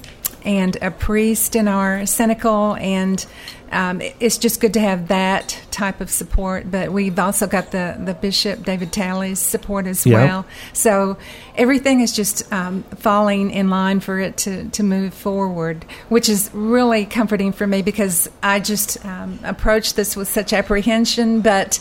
and 0.45 0.77
a 0.81 0.91
priest 0.91 1.57
in 1.57 1.69
our 1.69 2.07
cenacle, 2.07 2.77
and 2.77 3.25
um, 3.71 4.01
it's 4.19 4.39
just 4.39 4.61
good 4.61 4.75
to 4.75 4.81
have 4.81 5.09
that 5.09 5.61
type 5.71 6.01
of 6.01 6.11
support. 6.11 6.71
But 6.71 6.91
we've 6.91 7.19
also 7.19 7.47
got 7.47 7.71
the, 7.71 7.97
the 8.03 8.15
Bishop 8.15 8.65
David 8.65 8.93
Talley's 8.93 9.39
support 9.39 9.87
as 9.87 10.07
Yeah. 10.07 10.15
well. 10.25 10.47
So 10.73 11.19
everything 11.55 12.01
is 12.01 12.13
just 12.13 12.51
um, 12.53 12.83
falling 12.97 13.51
in 13.51 13.69
line 13.69 14.01
for 14.01 14.19
it 14.21 14.37
to, 14.39 14.69
to 14.71 14.83
move 14.83 15.13
forward, 15.13 15.85
which 16.09 16.29
is 16.29 16.51
really 16.55 17.05
comforting 17.05 17.53
for 17.53 17.67
me 17.67 17.83
because 17.83 18.31
I 18.43 18.61
just 18.61 19.05
um, 19.05 19.39
approached 19.45 19.97
this 19.97 20.17
with 20.17 20.29
such 20.29 20.53
apprehension, 20.53 21.43
but 21.43 21.79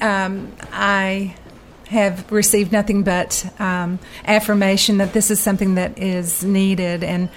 um, 0.00 0.52
I 0.72 1.34
have 1.88 2.30
received 2.30 2.70
nothing 2.70 3.02
but 3.02 3.50
um, 3.58 3.98
affirmation 4.26 4.98
that 4.98 5.12
this 5.12 5.30
is 5.30 5.40
something 5.40 5.76
that 5.76 5.98
is 5.98 6.44
needed 6.44 7.02
and 7.02 7.28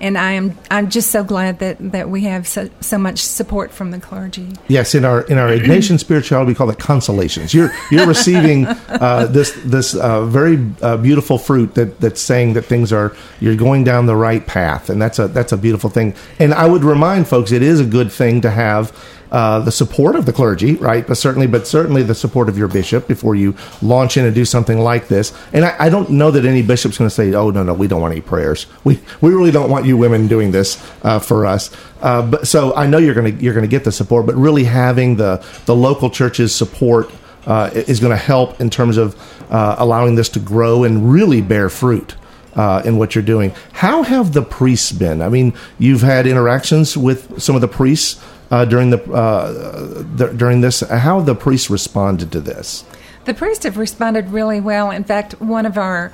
and 0.00 0.16
I 0.16 0.32
am 0.32 0.56
I'm 0.70 0.90
just 0.90 1.10
so 1.10 1.22
glad 1.22 1.58
that, 1.58 1.76
that 1.92 2.08
we 2.08 2.22
have 2.22 2.46
so, 2.46 2.70
so 2.80 2.98
much 2.98 3.18
support 3.18 3.70
from 3.70 3.90
the 3.90 4.00
clergy. 4.00 4.48
Yes, 4.68 4.94
in 4.94 5.04
our 5.04 5.22
in 5.22 5.38
our 5.38 5.48
Ignatian 5.48 5.98
spirituality, 5.98 6.48
we 6.48 6.54
call 6.54 6.70
it 6.70 6.78
consolations. 6.78 7.52
You're 7.52 7.70
you're 7.90 8.06
receiving 8.06 8.66
uh, 8.66 9.26
this 9.26 9.52
this 9.64 9.94
uh, 9.94 10.24
very 10.26 10.70
uh, 10.82 10.96
beautiful 10.96 11.38
fruit 11.38 11.74
that 11.74 12.00
that's 12.00 12.20
saying 12.20 12.54
that 12.54 12.62
things 12.62 12.92
are 12.92 13.14
you're 13.40 13.56
going 13.56 13.84
down 13.84 14.06
the 14.06 14.16
right 14.16 14.46
path, 14.46 14.90
and 14.90 15.00
that's 15.00 15.18
a 15.18 15.28
that's 15.28 15.52
a 15.52 15.56
beautiful 15.56 15.90
thing. 15.90 16.14
And 16.38 16.54
I 16.54 16.66
would 16.66 16.84
remind 16.84 17.28
folks, 17.28 17.52
it 17.52 17.62
is 17.62 17.80
a 17.80 17.86
good 17.86 18.10
thing 18.10 18.40
to 18.42 18.50
have. 18.50 18.96
Uh, 19.30 19.60
the 19.60 19.70
support 19.70 20.16
of 20.16 20.26
the 20.26 20.32
clergy, 20.32 20.74
right? 20.74 21.06
But 21.06 21.16
certainly, 21.16 21.46
but 21.46 21.66
certainly 21.66 22.02
the 22.02 22.16
support 22.16 22.48
of 22.48 22.58
your 22.58 22.66
bishop 22.66 23.06
before 23.06 23.36
you 23.36 23.54
launch 23.80 24.16
in 24.16 24.24
and 24.24 24.34
do 24.34 24.44
something 24.44 24.80
like 24.80 25.06
this. 25.06 25.32
And 25.52 25.64
I, 25.64 25.76
I 25.78 25.88
don't 25.88 26.10
know 26.10 26.32
that 26.32 26.44
any 26.44 26.62
bishop's 26.62 26.98
going 26.98 27.08
to 27.08 27.14
say, 27.14 27.32
"Oh 27.34 27.50
no, 27.50 27.62
no, 27.62 27.72
we 27.72 27.86
don't 27.86 28.00
want 28.00 28.12
any 28.12 28.22
prayers. 28.22 28.66
We 28.82 29.00
we 29.20 29.30
really 29.32 29.52
don't 29.52 29.70
want 29.70 29.86
you 29.86 29.96
women 29.96 30.26
doing 30.26 30.50
this 30.50 30.82
uh, 31.02 31.20
for 31.20 31.46
us." 31.46 31.70
Uh, 32.02 32.28
but 32.28 32.48
so 32.48 32.74
I 32.74 32.86
know 32.86 32.98
you're 32.98 33.14
going 33.14 33.36
to 33.36 33.42
you're 33.42 33.54
going 33.54 33.64
to 33.64 33.70
get 33.70 33.84
the 33.84 33.92
support, 33.92 34.26
but 34.26 34.34
really 34.34 34.64
having 34.64 35.16
the 35.16 35.44
the 35.66 35.76
local 35.76 36.10
church's 36.10 36.52
support 36.52 37.10
uh, 37.46 37.70
is 37.72 38.00
going 38.00 38.10
to 38.10 38.22
help 38.22 38.60
in 38.60 38.68
terms 38.68 38.96
of 38.96 39.16
uh, 39.50 39.76
allowing 39.78 40.14
this 40.14 40.28
to 40.30 40.40
grow 40.40 40.84
and 40.84 41.12
really 41.12 41.40
bear 41.40 41.68
fruit 41.68 42.16
uh, 42.54 42.82
in 42.84 42.98
what 42.98 43.14
you're 43.14 43.24
doing. 43.24 43.52
How 43.72 44.02
have 44.02 44.32
the 44.32 44.42
priests 44.42 44.92
been? 44.92 45.22
I 45.22 45.28
mean, 45.28 45.54
you've 45.78 46.02
had 46.02 46.26
interactions 46.26 46.96
with 46.96 47.40
some 47.40 47.54
of 47.54 47.60
the 47.60 47.68
priests 47.68 48.22
uh, 48.50 48.64
during 48.64 48.90
the 48.90 49.02
uh, 49.12 50.04
th- 50.16 50.36
during 50.36 50.60
this. 50.60 50.80
How 50.80 51.20
the 51.20 51.34
priests 51.34 51.70
responded 51.70 52.32
to 52.32 52.40
this? 52.40 52.84
The 53.24 53.34
priests 53.34 53.64
have 53.64 53.76
responded 53.76 54.30
really 54.30 54.60
well. 54.60 54.90
In 54.90 55.04
fact, 55.04 55.40
one 55.40 55.66
of 55.66 55.76
our 55.78 56.12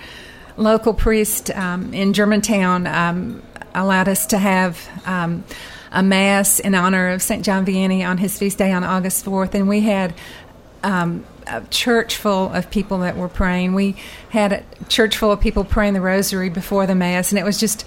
local 0.57 0.95
priests 0.95 1.51
um, 1.55 1.93
in 1.95 2.13
Germantown 2.13 2.87
um, 2.87 3.43
allowed 3.75 4.09
us 4.09 4.27
to 4.27 4.39
have 4.39 4.89
um, 5.07 5.45
a 5.93 6.03
mass 6.03 6.59
in 6.59 6.75
honor 6.75 7.09
of 7.09 7.23
St. 7.23 7.45
John 7.45 7.65
Vianney 7.65 8.07
on 8.07 8.19
his 8.19 8.39
feast 8.39 8.59
day 8.59 8.73
on 8.73 8.83
August 8.85 9.25
4th, 9.25 9.55
and 9.55 9.69
we 9.69 9.81
had 9.81 10.15
um, 10.83 11.25
a 11.47 11.63
church 11.71 12.17
full 12.17 12.53
of 12.53 12.71
people 12.71 12.99
that 12.99 13.17
were 13.17 13.29
praying. 13.29 13.75
We 13.75 13.97
had 14.31 14.53
a 14.53 14.65
church 14.89 15.17
full 15.17 15.31
of 15.33 15.41
people 15.41 15.65
praying 15.65 15.95
the 15.95 16.01
rosary 16.01 16.49
before 16.49 16.87
the 16.87 16.95
mass, 16.95 17.31
and 17.33 17.39
it 17.39 17.45
was 17.45 17.59
just 17.59 17.87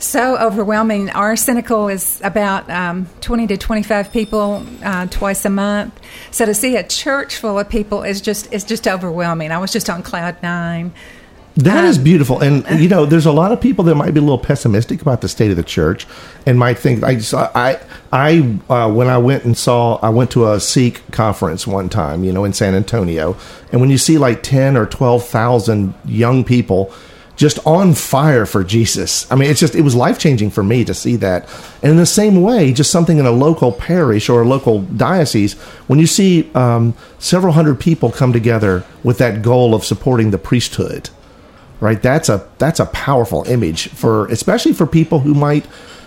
so 0.00 0.38
overwhelming. 0.38 1.10
Our 1.10 1.36
cenacle 1.36 1.88
is 1.88 2.20
about 2.22 2.68
um, 2.70 3.06
20 3.20 3.46
to 3.48 3.56
25 3.56 4.12
people 4.12 4.66
uh, 4.82 5.06
twice 5.06 5.44
a 5.44 5.50
month. 5.50 5.98
So 6.30 6.46
to 6.46 6.54
see 6.54 6.76
a 6.76 6.86
church 6.86 7.36
full 7.36 7.58
of 7.58 7.68
people 7.68 8.02
is 8.02 8.20
just 8.20 8.52
is 8.52 8.64
just 8.64 8.88
overwhelming. 8.88 9.52
I 9.52 9.58
was 9.58 9.72
just 9.72 9.90
on 9.90 10.02
cloud 10.02 10.42
nine. 10.42 10.92
That 11.56 11.84
is 11.84 11.98
Um, 11.98 12.04
beautiful, 12.04 12.40
and 12.40 12.64
you 12.80 12.88
know, 12.88 13.04
there's 13.06 13.26
a 13.26 13.32
lot 13.32 13.50
of 13.50 13.60
people 13.60 13.84
that 13.84 13.96
might 13.96 14.14
be 14.14 14.20
a 14.20 14.22
little 14.22 14.38
pessimistic 14.38 15.02
about 15.02 15.20
the 15.20 15.28
state 15.28 15.50
of 15.50 15.56
the 15.56 15.64
church, 15.64 16.06
and 16.46 16.58
might 16.58 16.78
think 16.78 17.02
I 17.02 17.16
just, 17.16 17.34
I 17.34 17.80
I 18.12 18.58
uh, 18.70 18.90
when 18.90 19.08
I 19.08 19.18
went 19.18 19.44
and 19.44 19.58
saw 19.58 19.96
I 19.96 20.10
went 20.10 20.30
to 20.30 20.50
a 20.52 20.60
SEEK 20.60 21.10
conference 21.10 21.66
one 21.66 21.88
time, 21.88 22.22
you 22.22 22.32
know, 22.32 22.44
in 22.44 22.52
San 22.52 22.74
Antonio, 22.74 23.36
and 23.72 23.80
when 23.80 23.90
you 23.90 23.98
see 23.98 24.16
like 24.16 24.44
ten 24.44 24.76
or 24.76 24.86
twelve 24.86 25.26
thousand 25.26 25.92
young 26.04 26.44
people 26.44 26.92
just 27.40 27.58
on 27.66 27.94
fire 27.94 28.44
for 28.44 28.62
Jesus, 28.62 29.26
I 29.32 29.34
mean, 29.34 29.50
it's 29.50 29.60
just 29.60 29.74
it 29.74 29.80
was 29.80 29.94
life 29.94 30.18
changing 30.18 30.50
for 30.50 30.62
me 30.62 30.84
to 30.84 30.92
see 30.92 31.16
that, 31.16 31.48
and 31.82 31.90
in 31.90 31.96
the 31.96 32.04
same 32.04 32.42
way, 32.42 32.70
just 32.70 32.90
something 32.90 33.16
in 33.16 33.24
a 33.24 33.30
local 33.30 33.72
parish 33.72 34.28
or 34.28 34.42
a 34.42 34.46
local 34.46 34.82
diocese, 34.82 35.54
when 35.88 35.98
you 35.98 36.06
see 36.06 36.50
um, 36.54 36.92
several 37.18 37.54
hundred 37.54 37.80
people 37.80 38.12
come 38.12 38.34
together 38.34 38.84
with 39.02 39.16
that 39.16 39.40
goal 39.40 39.74
of 39.74 39.84
supporting 39.84 40.30
the 40.30 40.38
priesthood 40.38 41.08
right? 41.80 42.02
That's 42.02 42.28
a 42.28 42.46
that's 42.58 42.78
a 42.78 42.84
powerful 42.84 43.44
image 43.44 43.88
for 43.88 44.26
especially 44.26 44.74
for 44.74 44.86
people 44.86 45.20
who 45.20 45.32
might 45.32 45.64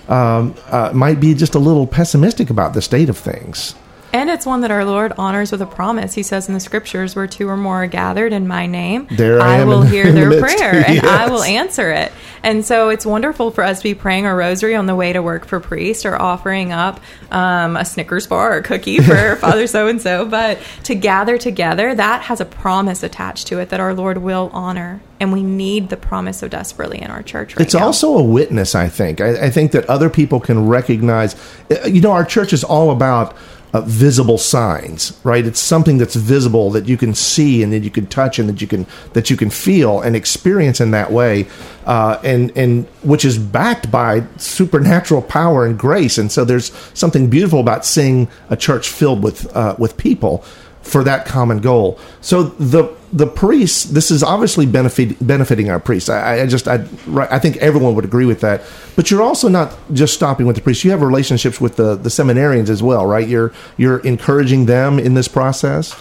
um, 0.07 0.53
uh, 0.69 0.91
might 0.93 1.19
be 1.19 1.33
just 1.33 1.55
a 1.55 1.59
little 1.59 1.87
pessimistic 1.87 2.51
about 2.51 2.75
the 2.75 2.81
state 2.83 3.09
of 3.09 3.17
things 3.17 3.73
And 4.13 4.29
it's 4.29 4.45
one 4.45 4.61
that 4.61 4.69
our 4.69 4.85
Lord 4.85 5.11
honors 5.17 5.51
with 5.51 5.61
a 5.63 5.65
promise. 5.65 6.13
He 6.13 6.21
says 6.21 6.47
in 6.47 6.53
the 6.53 6.59
scriptures, 6.59 7.15
where 7.15 7.25
two 7.25 7.49
or 7.49 7.57
more 7.57 7.83
are 7.83 7.87
gathered 7.87 8.31
in 8.31 8.47
my 8.47 8.67
name, 8.67 9.07
There 9.09 9.41
I 9.41 9.55
am 9.57 9.67
will 9.67 9.81
in- 9.81 9.87
hear 9.89 10.05
in 10.07 10.13
their 10.13 10.29
midst. 10.29 10.55
prayer 10.57 10.83
and 10.87 10.99
I 11.05 11.29
will 11.31 11.41
answer 11.43 11.91
it. 11.91 12.11
And 12.43 12.63
so 12.63 12.89
it's 12.89 13.05
wonderful 13.07 13.49
for 13.49 13.63
us 13.63 13.79
to 13.79 13.83
be 13.83 13.95
praying 13.95 14.27
our 14.27 14.35
rosary 14.35 14.75
on 14.75 14.85
the 14.85 14.95
way 14.95 15.13
to 15.13 15.21
work 15.23 15.45
for 15.45 15.59
priest 15.59 16.05
or 16.05 16.21
offering 16.21 16.71
up 16.71 16.99
um, 17.31 17.75
a 17.75 17.85
Snickers 17.85 18.27
bar 18.27 18.57
or 18.57 18.61
cookie 18.61 18.99
for 18.99 19.35
Father 19.41 19.65
so 19.65 19.87
and 19.87 19.99
so. 19.99 20.25
But 20.25 20.59
to 20.83 20.93
gather 20.93 21.37
together, 21.39 21.95
that 21.95 22.21
has 22.23 22.39
a 22.39 22.45
promise 22.45 23.01
attached 23.01 23.47
to 23.47 23.57
it 23.59 23.69
that 23.69 23.79
our 23.79 23.95
Lord 23.95 24.19
will 24.19 24.51
honor. 24.53 25.01
And 25.19 25.31
we 25.31 25.41
need 25.41 25.89
the 25.89 25.97
promise 25.97 26.39
so 26.39 26.47
desperately 26.49 27.01
in 27.01 27.09
our 27.09 27.23
church 27.23 27.55
right 27.55 27.65
it's 27.65 27.73
now. 27.73 27.85
also 27.85 28.17
a 28.17 28.21
witness 28.23 28.75
i 28.75 28.89
think 28.89 29.21
I, 29.21 29.45
I 29.45 29.49
think 29.51 29.71
that 29.71 29.85
other 29.85 30.09
people 30.09 30.41
can 30.41 30.67
recognize 30.67 31.33
uh, 31.71 31.85
you 31.87 32.01
know 32.01 32.11
our 32.11 32.25
church 32.25 32.51
is 32.51 32.61
all 32.65 32.91
about 32.91 33.33
uh, 33.73 33.81
visible 33.81 34.37
signs, 34.37 35.19
right? 35.23 35.45
It's 35.45 35.59
something 35.59 35.97
that's 35.97 36.15
visible 36.15 36.69
that 36.71 36.87
you 36.87 36.95
can 36.95 37.15
see 37.15 37.63
and 37.63 37.73
that 37.73 37.79
you 37.79 37.89
can 37.89 38.05
touch 38.05 38.37
and 38.37 38.47
that 38.47 38.61
you 38.61 38.67
can 38.67 38.85
that 39.13 39.29
you 39.29 39.37
can 39.37 39.49
feel 39.49 39.99
and 40.01 40.15
experience 40.15 40.79
in 40.79 40.91
that 40.91 41.11
way, 41.11 41.47
uh, 41.85 42.19
and 42.23 42.55
and 42.55 42.85
which 43.01 43.25
is 43.25 43.37
backed 43.37 43.89
by 43.89 44.25
supernatural 44.37 45.23
power 45.23 45.65
and 45.65 45.77
grace. 45.77 46.17
And 46.17 46.31
so 46.31 46.45
there's 46.45 46.71
something 46.93 47.29
beautiful 47.29 47.59
about 47.59 47.83
seeing 47.83 48.27
a 48.49 48.55
church 48.55 48.87
filled 48.87 49.23
with 49.23 49.53
uh, 49.55 49.75
with 49.79 49.97
people 49.97 50.45
for 50.83 51.03
that 51.03 51.25
common 51.25 51.59
goal. 51.59 51.99
So 52.21 52.43
the 52.43 52.95
the 53.13 53.27
priests, 53.27 53.83
this 53.83 54.09
is 54.09 54.23
obviously 54.23 54.65
benefit, 54.65 55.25
benefiting 55.25 55.69
our 55.69 55.79
priests. 55.79 56.09
I, 56.09 56.41
I 56.41 56.47
just, 56.47 56.67
I, 56.67 56.83
I 57.29 57.37
think 57.37 57.57
everyone 57.57 57.93
would 57.93 58.05
agree 58.05 58.25
with 58.25 58.41
that. 58.41 58.63
But 58.95 59.11
you're 59.11 59.21
also 59.21 59.47
not 59.47 59.77
just 59.93 60.15
stopping 60.15 60.47
with 60.47 60.55
the 60.55 60.63
priests. 60.63 60.83
You 60.83 60.89
have 60.91 61.01
relationships 61.03 61.61
with 61.61 61.75
the, 61.75 61.95
the 61.95 62.09
seminarians 62.09 62.69
as 62.69 62.81
well, 62.81 63.05
right? 63.05 63.27
You're 63.27 63.53
you're 63.77 63.99
encouraging 63.99 64.65
them 64.65 64.97
in 64.97 65.13
this 65.13 65.27
process. 65.27 65.95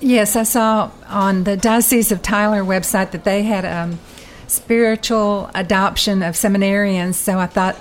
Yes, 0.00 0.36
I 0.36 0.42
saw 0.42 0.90
on 1.08 1.44
the 1.44 1.56
Diocese 1.56 2.12
of 2.12 2.22
Tyler 2.22 2.62
website 2.62 3.12
that 3.12 3.24
they 3.24 3.44
had 3.44 3.64
a 3.64 3.82
um, 3.82 3.98
spiritual 4.46 5.50
adoption 5.54 6.22
of 6.22 6.34
seminarians. 6.34 7.14
So 7.14 7.38
I 7.38 7.46
thought 7.46 7.76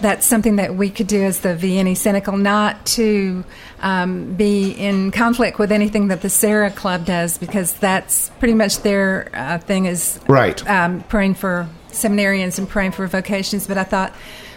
that's 0.00 0.26
something 0.26 0.56
that 0.56 0.74
we 0.74 0.90
could 0.90 1.06
do 1.06 1.22
as 1.22 1.40
the 1.40 1.50
Vianney 1.50 1.96
Cenacle, 1.96 2.38
not 2.38 2.84
to 2.86 3.44
um, 3.80 4.34
be 4.34 4.72
in 4.72 5.10
conflict 5.10 5.58
with 5.58 5.72
anything 5.72 6.08
that 6.08 6.22
the 6.22 6.30
Serra 6.30 6.70
Club 6.70 7.04
does, 7.04 7.38
because 7.38 7.72
that's 7.74 8.30
pretty 8.38 8.54
much 8.54 8.80
their 8.80 9.30
uh, 9.32 9.58
thing 9.58 9.86
is 9.86 10.20
right 10.28 10.66
um, 10.68 11.02
praying 11.04 11.34
for 11.34 11.68
seminarians 11.90 12.58
and 12.58 12.68
praying 12.68 12.92
for 12.92 13.06
vocations. 13.06 13.66
But 13.66 13.78
I 13.78 13.84
thought 13.84 14.14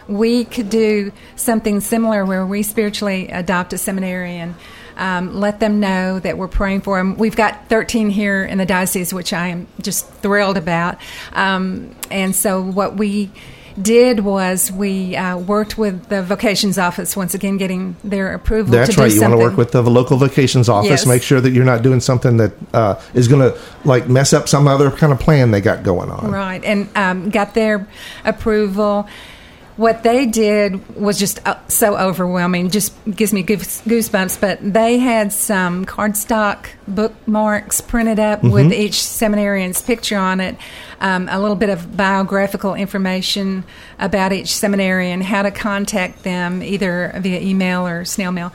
we 0.07 0.43
could 0.43 0.69
do 0.69 1.11
something 1.35 1.79
similar 1.79 2.25
where 2.25 2.45
we 2.45 2.63
spiritually 2.63 3.29
adopt 3.29 3.73
a 3.73 3.77
seminarian. 3.77 4.55
Um, 4.97 5.39
let 5.39 5.61
them 5.61 5.79
know 5.79 6.19
that 6.19 6.37
we're 6.37 6.49
praying 6.49 6.81
for 6.81 6.97
them. 6.97 7.15
We've 7.15 7.35
got 7.35 7.69
13 7.69 8.09
here 8.09 8.43
in 8.43 8.57
the 8.57 8.65
diocese, 8.65 9.13
which 9.13 9.31
I 9.31 9.47
am 9.47 9.67
just 9.81 10.11
thrilled 10.15 10.57
about. 10.57 10.97
Um, 11.31 11.95
and 12.11 12.35
so, 12.35 12.61
what 12.61 12.97
we 12.97 13.31
did 13.81 14.21
was 14.21 14.71
we 14.71 15.15
uh, 15.15 15.37
worked 15.37 15.77
with 15.77 16.07
the 16.09 16.23
vocations 16.23 16.77
office 16.77 17.15
once 17.15 17.33
again, 17.33 17.57
getting 17.57 17.95
their 18.03 18.33
approval. 18.33 18.71
That's 18.71 18.97
right. 18.97 19.11
You 19.11 19.21
want 19.21 19.33
to 19.33 19.37
work 19.37 19.57
with 19.57 19.71
the 19.71 19.81
local 19.81 20.17
vocations 20.17 20.69
office. 20.69 20.89
Yes. 20.89 21.05
Make 21.05 21.23
sure 21.23 21.41
that 21.41 21.51
you're 21.51 21.65
not 21.65 21.81
doing 21.81 21.99
something 21.99 22.37
that 22.37 22.53
uh, 22.73 23.01
is 23.13 23.27
going 23.27 23.51
to 23.51 23.59
like 23.85 24.07
mess 24.07 24.33
up 24.33 24.47
some 24.49 24.67
other 24.67 24.91
kind 24.91 25.13
of 25.13 25.19
plan 25.19 25.51
they 25.51 25.61
got 25.61 25.83
going 25.83 26.11
on. 26.11 26.31
Right, 26.31 26.63
and 26.63 26.89
um, 26.95 27.29
got 27.29 27.53
their 27.53 27.87
approval 28.25 29.07
what 29.79 30.03
they 30.03 30.25
did 30.25 30.93
was 30.93 31.17
just 31.17 31.39
uh, 31.47 31.57
so 31.69 31.97
overwhelming. 31.97 32.69
Just 32.69 32.93
gives 33.09 33.31
me 33.31 33.43
goosebumps. 33.43 34.41
But 34.41 34.59
they 34.61 34.97
had 34.97 35.31
some 35.31 35.85
cardstock 35.85 36.67
bookmarks 36.85 37.79
printed 37.79 38.19
up 38.19 38.39
mm-hmm. 38.39 38.51
with 38.51 38.73
each 38.73 39.01
seminarian's 39.01 39.81
picture 39.81 40.17
on 40.17 40.41
it, 40.41 40.57
um, 40.99 41.29
a 41.31 41.39
little 41.39 41.55
bit 41.55 41.69
of 41.69 41.95
biographical 41.95 42.75
information 42.75 43.63
about 43.99 44.33
each 44.33 44.53
seminarian, 44.53 45.21
how 45.21 45.43
to 45.43 45.51
contact 45.51 46.23
them 46.23 46.61
either 46.61 47.13
via 47.15 47.39
email 47.39 47.87
or 47.87 48.03
snail 48.03 48.33
mail, 48.33 48.51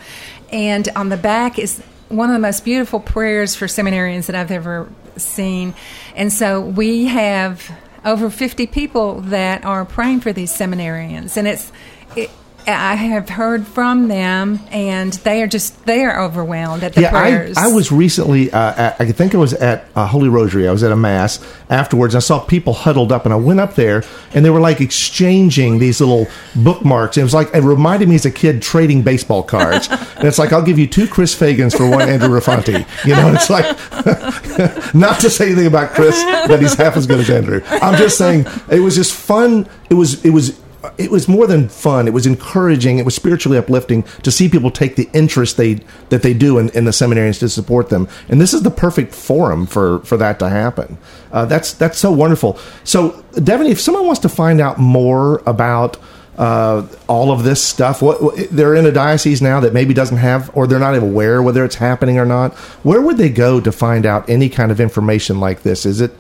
and 0.53 0.91
on 0.95 1.09
the 1.09 1.17
back 1.17 1.59
is 1.59 1.83
one 2.11 2.29
of 2.29 2.35
the 2.35 2.39
most 2.39 2.67
beautiful 2.67 3.01
prayers 3.01 3.55
for 3.55 3.65
seminarians 3.65 4.27
that 4.27 4.37
I've 4.37 4.51
ever 4.51 4.91
seen. 5.17 5.75
And 6.15 6.31
so 6.31 6.61
we 6.61 7.07
have 7.07 7.71
over 8.05 8.31
50 8.31 8.67
people 8.67 9.21
that 9.23 9.65
are 9.65 9.85
praying 9.85 10.21
for 10.21 10.33
these 10.33 10.53
seminarians. 10.53 11.37
And 11.37 11.49
it's, 11.49 11.73
it, 12.17 12.31
I 12.67 12.95
have 12.95 13.29
heard 13.29 13.67
from 13.67 14.09
them, 14.09 14.61
and 14.71 15.13
they 15.13 15.43
are 15.43 15.47
just 15.47 15.85
they 15.85 16.05
are 16.05 16.23
overwhelmed 16.23 16.83
at 16.83 16.95
the 16.95 17.03
yeah, 17.03 17.11
prayers. 17.11 17.57
I, 17.57 17.67
I 17.69 17.73
was 17.73 17.93
recently, 17.93 18.51
uh, 18.51 18.75
at, 18.75 19.01
I 19.01 19.13
think 19.13 19.35
it 19.35 19.37
was 19.37 19.53
at 19.55 19.85
uh, 19.95 20.07
Holy 20.07 20.29
Rosary. 20.29 20.67
I 20.67 20.73
was 20.73 20.83
at 20.83 20.93
a 20.93 20.97
mass 20.97 21.45
afterwards. 21.69 22.15
I 22.15 22.21
saw 22.21 22.41
people 22.41 22.73
huddled 22.73 23.13
up, 23.13 23.25
and 23.25 23.33
I 23.33 23.37
went 23.37 23.61
up 23.61 23.75
there, 23.75 24.03
and 24.33 24.45
they 24.45 24.51
were 24.51 24.61
like 24.61 24.81
exchanging 24.81 25.79
these 25.79 26.01
little 26.01 26.27
bookmarks. 26.57 27.17
It 27.17 27.23
was 27.23 27.35
like 27.35 27.55
it 27.55 27.63
reminded 27.63 28.09
me 28.09 28.15
as 28.15 28.25
a 28.25 28.31
kid 28.31 28.63
trading 28.63 29.03
baseball 29.03 29.43
cards. 29.43 29.89
and 30.17 30.25
it's 30.25 30.39
like 30.39 30.53
I'll 30.53 30.65
give 30.65 30.79
you 30.79 30.87
two 30.87 31.07
Chris 31.07 31.39
Fagans 31.39 31.77
for 31.77 31.89
one 31.89 32.09
Andrew 32.09 32.29
Raffanti. 32.29 32.87
You 33.05 33.15
know, 33.15 33.33
it's 33.33 33.51
like 33.51 34.95
not 34.95 35.21
to 35.21 35.31
say 35.31 35.47
anything 35.47 35.67
about 35.67 35.95
Chris 35.95 36.17
that 36.23 36.61
he's 36.61 36.75
half 36.75 36.97
as 36.97 37.07
good 37.07 37.21
as 37.21 37.29
Andrew. 37.29 37.61
I'm 37.67 37.99
just 37.99 38.17
saying 38.17 38.47
it 38.71 38.81
was 38.81 38.95
just 38.95 39.13
fun. 39.13 39.69
It 39.91 39.95
was 39.95 40.25
it 40.25 40.31
was 40.31 40.59
it 40.99 41.11
was 41.11 41.29
more 41.29 41.47
than 41.47 41.69
fun. 41.69 42.07
It 42.07 42.13
was 42.13 42.27
encouraging. 42.27 42.99
It 42.99 43.05
was 43.05 43.15
spiritually 43.15 43.59
uplifting 43.59 44.03
to 44.23 44.31
see 44.31 44.49
people 44.49 44.71
take 44.71 44.97
the 44.97 45.09
interest 45.13 45.57
they 45.57 45.81
that 46.09 46.23
they 46.23 46.35
do 46.35 46.59
in, 46.59 46.69
in 46.71 46.85
the 46.85 46.91
seminarians 46.91 47.39
to 47.41 47.49
support 47.49 47.89
them. 47.89 48.09
And 48.29 48.41
this 48.41 48.55
is 48.55 48.63
the 48.63 48.71
perfect 48.71 49.15
forum 49.15 49.67
for 49.67 50.01
for 50.01 50.17
that 50.17 50.39
to 50.39 50.49
happen. 50.49 50.99
Uh, 51.33 51.45
that's 51.47 51.75
that's 51.75 51.99
so 51.99 52.13
wonderful. 52.13 52.59
So, 52.85 53.25
Devin, 53.43 53.67
if 53.67 53.81
someone 53.81 54.07
wants 54.07 54.21
to 54.23 54.29
find 54.29 54.61
out 54.61 54.79
more 54.79 55.43
about 55.47 55.97
uh, 56.37 56.87
all 57.09 57.31
of 57.31 57.45
this 57.45 57.63
stuff, 57.63 58.03
what 58.03 58.37
they're 58.51 58.75
in 58.75 58.87
a 58.87 58.93
diocese 58.93 59.41
now 59.41 59.61
that 59.61 59.73
maybe 59.73 59.95
doesn't 59.95 60.17
have, 60.17 60.51
or 60.57 60.67
they're 60.67 60.79
not 60.79 60.95
even 60.95 61.09
aware 61.09 61.43
whether 61.43 61.65
it's 61.65 61.77
happening 61.77 62.19
or 62.19 62.25
not. 62.25 62.55
Where 62.83 63.01
would 63.01 63.19
they 63.19 63.29
go 63.29 63.61
to 63.61 63.71
find 63.73 64.07
out 64.07 64.29
any 64.29 64.49
kind 64.49 64.73
of 64.73 64.81
information 64.81 65.41
like 65.41 65.63
this? 65.63 65.87
Is 65.87 66.01
it 66.01 66.13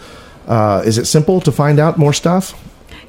uh, 0.47 0.83
is 0.85 0.99
it 0.99 1.07
simple 1.07 1.41
to 1.41 1.53
find 1.53 1.79
out 1.79 1.99
more 1.99 2.13
stuff? 2.13 2.55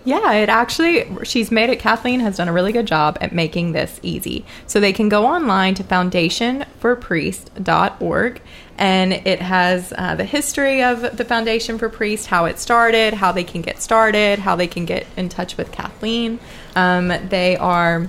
Yeah, 0.06 0.32
it 0.34 0.50
actually, 0.50 1.08
she's 1.24 1.50
made 1.50 1.72
it, 1.72 1.80
Kathleen 1.80 2.20
has 2.20 2.38
done 2.38 2.48
a 2.48 2.54
really 2.54 2.72
good 2.72 2.86
job 2.86 3.18
at 3.22 3.34
making 3.34 3.72
this 3.72 4.00
easy. 4.04 4.46
So 4.68 4.80
they 4.80 4.94
can 4.94 5.10
go 5.10 5.26
online 5.26 5.74
to 5.76 5.84
foundationforpriest.org 5.84 8.42
and 8.78 9.14
it 9.14 9.42
has 9.42 9.94
uh, 9.98 10.16
the 10.16 10.26
history 10.26 10.84
of 10.84 11.18
the 11.18 11.26
Foundation 11.26 11.80
for 11.80 11.90
Priest, 11.90 12.28
how 12.28 12.46
it 12.46 12.60
started, 12.60 13.16
how 13.16 13.32
they 13.32 13.44
can 13.44 13.64
get 13.64 13.82
started, 13.82 14.38
how 14.38 14.56
they 14.56 14.68
can 14.68 14.86
get 14.86 15.08
in 15.18 15.28
touch 15.28 15.58
with 15.58 15.72
Kathleen. 15.72 16.38
Um, 16.76 17.08
they 17.30 17.58
are 17.58 18.08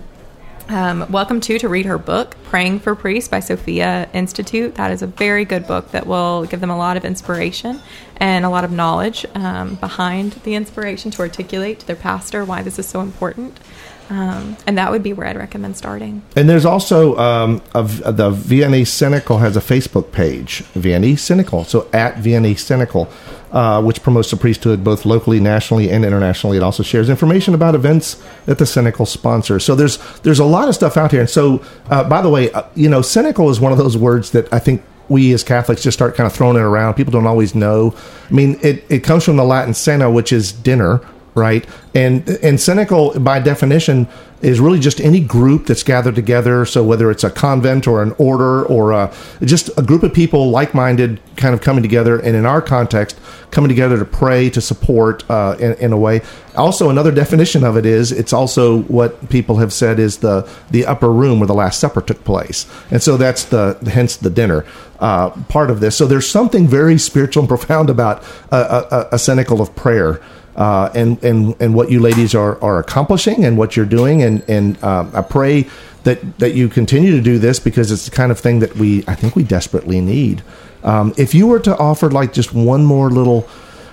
um, 0.68 1.10
welcome 1.10 1.40
to 1.40 1.58
to 1.58 1.68
read 1.68 1.86
her 1.86 1.98
book, 1.98 2.36
Praying 2.44 2.80
for 2.80 2.94
Priests 2.94 3.28
by 3.28 3.40
Sophia 3.40 4.08
Institute. 4.12 4.74
That 4.74 4.90
is 4.90 5.02
a 5.02 5.06
very 5.06 5.44
good 5.44 5.66
book 5.66 5.90
that 5.92 6.06
will 6.06 6.44
give 6.46 6.60
them 6.60 6.70
a 6.70 6.76
lot 6.76 6.96
of 6.96 7.04
inspiration 7.04 7.80
and 8.16 8.44
a 8.44 8.50
lot 8.50 8.64
of 8.64 8.72
knowledge 8.72 9.26
um, 9.34 9.76
behind 9.76 10.32
the 10.44 10.54
inspiration 10.54 11.10
to 11.12 11.22
articulate 11.22 11.80
to 11.80 11.86
their 11.86 11.96
pastor 11.96 12.44
why 12.44 12.62
this 12.62 12.78
is 12.78 12.86
so 12.86 13.00
important. 13.00 13.58
Um, 14.08 14.56
and 14.66 14.78
that 14.78 14.92
would 14.92 15.02
be 15.02 15.12
where 15.12 15.26
I'd 15.26 15.36
recommend 15.36 15.76
starting. 15.76 16.22
And 16.36 16.48
there's 16.48 16.64
also 16.64 17.16
um, 17.16 17.62
a, 17.74 17.82
the 17.82 18.30
Vianney 18.30 18.82
Cenacle 18.82 19.40
has 19.40 19.56
a 19.56 19.60
Facebook 19.60 20.12
page, 20.12 20.62
Vianney 20.74 21.14
Cenacle. 21.14 21.66
So 21.66 21.88
at 21.92 22.14
Vianney 22.16 22.54
Cenacle, 22.54 23.08
uh, 23.52 23.82
which 23.82 24.02
promotes 24.02 24.30
the 24.30 24.36
priesthood 24.36 24.82
both 24.82 25.04
locally, 25.04 25.40
nationally, 25.40 25.90
and 25.90 26.04
internationally. 26.04 26.56
It 26.56 26.62
also 26.62 26.82
shares 26.82 27.08
information 27.08 27.54
about 27.54 27.74
events 27.74 28.22
that 28.46 28.58
the 28.58 28.64
Cenacle 28.64 29.06
sponsors. 29.06 29.64
So 29.64 29.74
there's 29.74 29.98
there's 30.20 30.38
a 30.38 30.44
lot 30.44 30.68
of 30.68 30.74
stuff 30.74 30.96
out 30.96 31.12
here. 31.12 31.20
And 31.20 31.30
so, 31.30 31.64
uh, 31.90 32.08
by 32.08 32.22
the 32.22 32.30
way, 32.30 32.50
uh, 32.52 32.64
you 32.74 32.88
know, 32.88 33.00
Cenacle 33.00 33.50
is 33.50 33.60
one 33.60 33.72
of 33.72 33.78
those 33.78 33.96
words 33.96 34.32
that 34.32 34.52
I 34.52 34.58
think 34.58 34.82
we 35.08 35.32
as 35.32 35.44
Catholics 35.44 35.82
just 35.82 35.96
start 35.96 36.14
kind 36.14 36.26
of 36.26 36.32
throwing 36.32 36.56
it 36.56 36.62
around. 36.62 36.94
People 36.94 37.12
don't 37.12 37.26
always 37.26 37.54
know. 37.54 37.94
I 38.28 38.34
mean, 38.34 38.58
it, 38.62 38.84
it 38.88 39.04
comes 39.04 39.24
from 39.24 39.36
the 39.36 39.44
Latin 39.44 39.72
cena, 39.74 40.10
which 40.10 40.32
is 40.32 40.52
dinner, 40.52 41.00
right? 41.36 41.66
And 41.94 42.28
and 42.42 42.58
cenacle 42.58 43.18
by 43.20 43.38
definition 43.38 44.08
is 44.42 44.60
really 44.60 44.78
just 44.78 45.00
any 45.00 45.20
group 45.20 45.66
that's 45.66 45.82
gathered 45.82 46.14
together. 46.14 46.66
So 46.66 46.84
whether 46.84 47.10
it's 47.10 47.24
a 47.24 47.30
convent 47.30 47.86
or 47.86 48.02
an 48.02 48.14
order 48.18 48.64
or 48.66 48.92
a, 48.92 49.12
just 49.42 49.70
a 49.78 49.82
group 49.82 50.02
of 50.02 50.12
people 50.12 50.50
like-minded, 50.50 51.20
kind 51.36 51.54
of 51.54 51.62
coming 51.62 51.82
together, 51.82 52.18
and 52.18 52.36
in 52.36 52.44
our 52.44 52.60
context, 52.60 53.18
coming 53.50 53.70
together 53.70 53.98
to 53.98 54.04
pray, 54.04 54.50
to 54.50 54.60
support 54.60 55.28
uh, 55.30 55.56
in, 55.58 55.72
in, 55.74 55.92
a 55.92 55.96
way. 55.96 56.20
Also, 56.54 56.90
another 56.90 57.10
definition 57.10 57.64
of 57.64 57.78
it 57.78 57.86
is 57.86 58.12
it's 58.12 58.32
also 58.32 58.82
what 58.82 59.30
people 59.30 59.56
have 59.56 59.72
said 59.72 59.98
is 59.98 60.18
the 60.18 60.48
the 60.70 60.84
upper 60.84 61.10
room 61.10 61.40
where 61.40 61.46
the 61.46 61.54
Last 61.54 61.80
Supper 61.80 62.02
took 62.02 62.22
place, 62.24 62.66
and 62.90 63.02
so 63.02 63.16
that's 63.16 63.44
the 63.44 63.78
hence 63.90 64.16
the 64.16 64.30
dinner 64.30 64.66
uh, 65.00 65.30
part 65.48 65.70
of 65.70 65.80
this. 65.80 65.96
So 65.96 66.06
there's 66.06 66.28
something 66.28 66.66
very 66.66 66.98
spiritual 66.98 67.42
and 67.42 67.48
profound 67.48 67.88
about 67.88 68.22
a, 68.50 68.56
a, 68.56 69.08
a 69.12 69.18
cenacle 69.18 69.62
of 69.62 69.74
prayer 69.74 70.20
uh, 70.56 70.90
and 70.94 71.22
and 71.22 71.54
and 71.60 71.74
what 71.74 71.90
you 71.90 72.00
ladies 72.00 72.34
are 72.34 72.60
are 72.62 72.78
accomplishing 72.78 73.44
and 73.44 73.56
what 73.56 73.76
you're 73.76 73.86
doing. 73.86 74.22
And 74.22 74.42
and 74.48 74.82
uh, 74.82 75.08
I 75.14 75.22
pray 75.22 75.66
that 76.04 76.38
that 76.38 76.54
you 76.54 76.68
continue 76.68 77.12
to 77.12 77.22
do 77.22 77.38
this 77.38 77.60
because 77.60 77.92
it's 77.92 78.06
the 78.06 78.16
kind 78.16 78.32
of 78.32 78.40
thing 78.40 78.60
that 78.60 78.74
we 78.76 79.04
I 79.06 79.14
think 79.14 79.36
we 79.36 79.44
desperately 79.44 80.00
need. 80.00 80.42
Um, 80.82 81.14
if 81.16 81.34
you 81.34 81.46
were 81.46 81.60
to 81.60 81.76
offer 81.76 82.10
like 82.10 82.32
just 82.32 82.52
one 82.54 82.84
more 82.84 83.10
little 83.10 83.48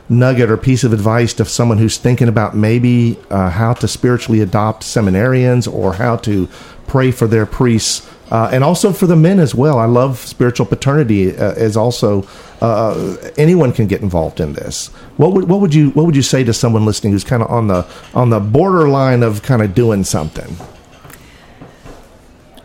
nugget 0.10 0.50
or 0.50 0.58
piece 0.58 0.84
of 0.84 0.94
advice 0.94 1.34
to 1.34 1.46
someone 1.46 1.78
who's 1.78 1.98
thinking 1.98 2.28
about 2.28 2.56
maybe 2.56 3.18
uh, 3.30 3.50
how 3.50 3.74
to 3.74 3.88
spiritually 3.88 4.42
adopt 4.42 4.84
seminarians 4.84 5.72
or 5.72 5.94
how 5.94 6.18
to 6.18 6.48
pray 6.88 7.12
for 7.12 7.26
their 7.28 7.46
priests 7.46 8.08
uh, 8.34 8.50
and 8.52 8.64
also 8.64 8.92
for 8.92 9.06
the 9.06 9.16
men 9.16 9.40
as 9.40 9.54
well. 9.54 9.78
I 9.78 9.86
love 9.86 10.18
spiritual 10.18 10.66
paternity 10.66 11.38
uh, 11.38 11.54
as 11.54 11.78
also 11.78 12.28
uh, 12.62 13.16
anyone 13.38 13.72
can 13.72 13.86
get 13.86 14.02
involved 14.02 14.40
in 14.40 14.54
this. 14.54 14.88
What 15.18 15.34
would 15.34 15.48
what 15.48 15.62
would 15.62 15.76
you 15.76 15.92
what 15.92 16.08
would 16.08 16.16
you 16.16 16.24
say 16.24 16.44
to 16.44 16.52
someone 16.52 16.84
listening 16.84 17.14
who's 17.14 17.24
kind 17.24 17.44
of 17.44 17.52
on 17.52 17.68
the 17.68 17.86
on 18.16 18.32
the 18.32 18.40
borderline 18.40 19.22
of 19.22 19.44
kind 19.44 19.62
of 19.62 19.76
doing 19.76 20.04
something? 20.04 20.58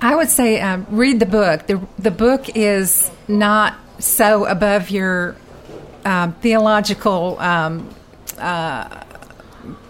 I 0.00 0.14
would 0.14 0.30
say 0.30 0.58
uh, 0.58 0.78
read 0.88 1.20
the 1.20 1.26
book. 1.26 1.66
The, 1.66 1.86
the 1.98 2.12
book 2.12 2.56
is 2.56 3.10
not 3.26 3.74
so 3.98 4.46
above 4.46 4.88
your 4.88 5.36
um, 6.06 6.32
theological 6.34 7.38
um, 7.40 7.94
uh, 8.38 9.04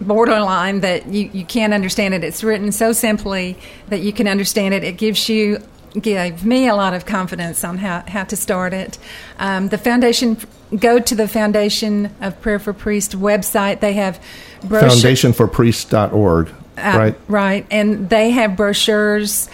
borderline 0.01 0.81
that 0.81 1.07
you, 1.07 1.31
you 1.33 1.45
can't 1.45 1.73
understand 1.73 2.15
it. 2.15 2.25
It's 2.25 2.43
written 2.45 2.73
so 2.73 2.93
simply 2.93 3.57
that 3.89 4.01
you 4.01 4.13
can 4.13 4.29
understand 4.29 4.75
it. 4.75 4.85
It 4.85 4.97
gives 4.97 5.29
you 5.29 5.63
gave 6.01 6.45
me 6.45 6.69
a 6.69 6.75
lot 6.75 6.95
of 6.95 7.07
confidence 7.07 7.65
on 7.65 7.79
how, 7.79 8.05
how 8.07 8.25
to 8.25 8.37
start 8.37 8.73
it. 8.73 8.99
Um, 9.39 9.69
the 9.69 9.79
foundation, 9.79 10.37
go 10.77 10.99
to 10.99 11.15
the 11.15 11.27
Foundation 11.27 12.15
of 12.21 12.41
Prayer 12.41 12.59
for 12.59 12.73
Priest 12.73 13.13
website. 13.13 13.81
They 13.81 13.95
have 13.95 14.23
brochures. 14.65 15.03
Foundationforpriest.org, 15.03 16.49
Uh, 16.49 16.81
right? 16.81 17.17
Right. 17.27 17.67
And 17.71 18.09
they 18.11 18.31
have 18.31 18.57
brochures 18.57 19.49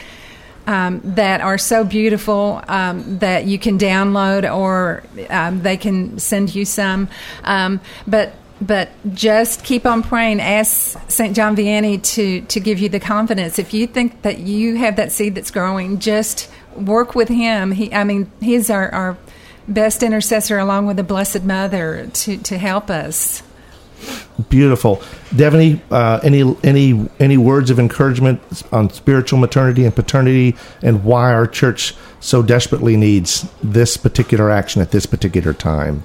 um, 0.67 1.01
that 1.05 1.41
are 1.41 1.59
so 1.59 1.85
beautiful 1.85 2.63
um, 2.69 3.19
that 3.19 3.45
you 3.47 3.59
can 3.59 3.79
download 3.79 4.51
or 4.53 5.03
um, 5.31 5.63
they 5.63 5.77
can 5.77 6.19
send 6.19 6.55
you 6.55 6.65
some. 6.65 7.09
Um, 7.45 7.81
but 8.07 8.35
but 8.67 8.91
just 9.13 9.65
keep 9.65 9.87
on 9.87 10.03
praying. 10.03 10.41
Ask 10.41 10.99
St. 11.11 11.35
John 11.37 11.57
Vianney 11.57 12.03
to, 12.15 12.41
to 12.43 12.61
give 12.61 12.79
you 12.79 12.89
the 12.89 13.01
confidence. 13.01 13.59
If 13.59 13.75
you 13.75 13.87
think 13.87 14.23
that 14.23 14.39
you 14.39 14.77
have 14.77 14.97
that 14.97 15.13
seed 15.13 15.35
that's 15.35 15.51
growing, 15.51 15.99
just 15.99 16.51
work 16.77 17.15
with 17.15 17.29
him. 17.29 17.73
He, 17.73 17.93
I 17.93 18.05
mean, 18.05 18.31
he's 18.41 18.71
our, 18.71 18.89
our 18.91 19.19
best 19.69 20.03
intercessor 20.03 20.59
along 20.59 20.87
with 20.87 20.97
the 20.97 21.03
Blessed 21.03 21.45
Mother 21.45 22.09
to, 22.13 22.37
to 22.39 22.59
help 22.59 22.91
us. 22.91 23.43
Beautiful, 24.49 24.97
Devaney. 25.31 25.81
Uh, 25.91 26.21
any 26.23 26.57
any 26.63 27.09
any 27.19 27.39
words 27.39 27.71
of 27.71 27.79
encouragement 27.79 28.43
on 28.71 28.91
spiritual 28.91 29.39
maternity 29.39 29.85
and 29.87 29.95
paternity, 29.95 30.57
and 30.83 31.05
why 31.05 31.33
our 31.33 31.47
church 31.47 31.95
so 32.21 32.43
desperately 32.43 32.97
needs 32.99 33.51
this 33.63 33.97
particular 33.97 34.51
action 34.51 34.83
at 34.83 34.91
this 34.91 35.07
particular 35.07 35.55
time? 35.55 36.05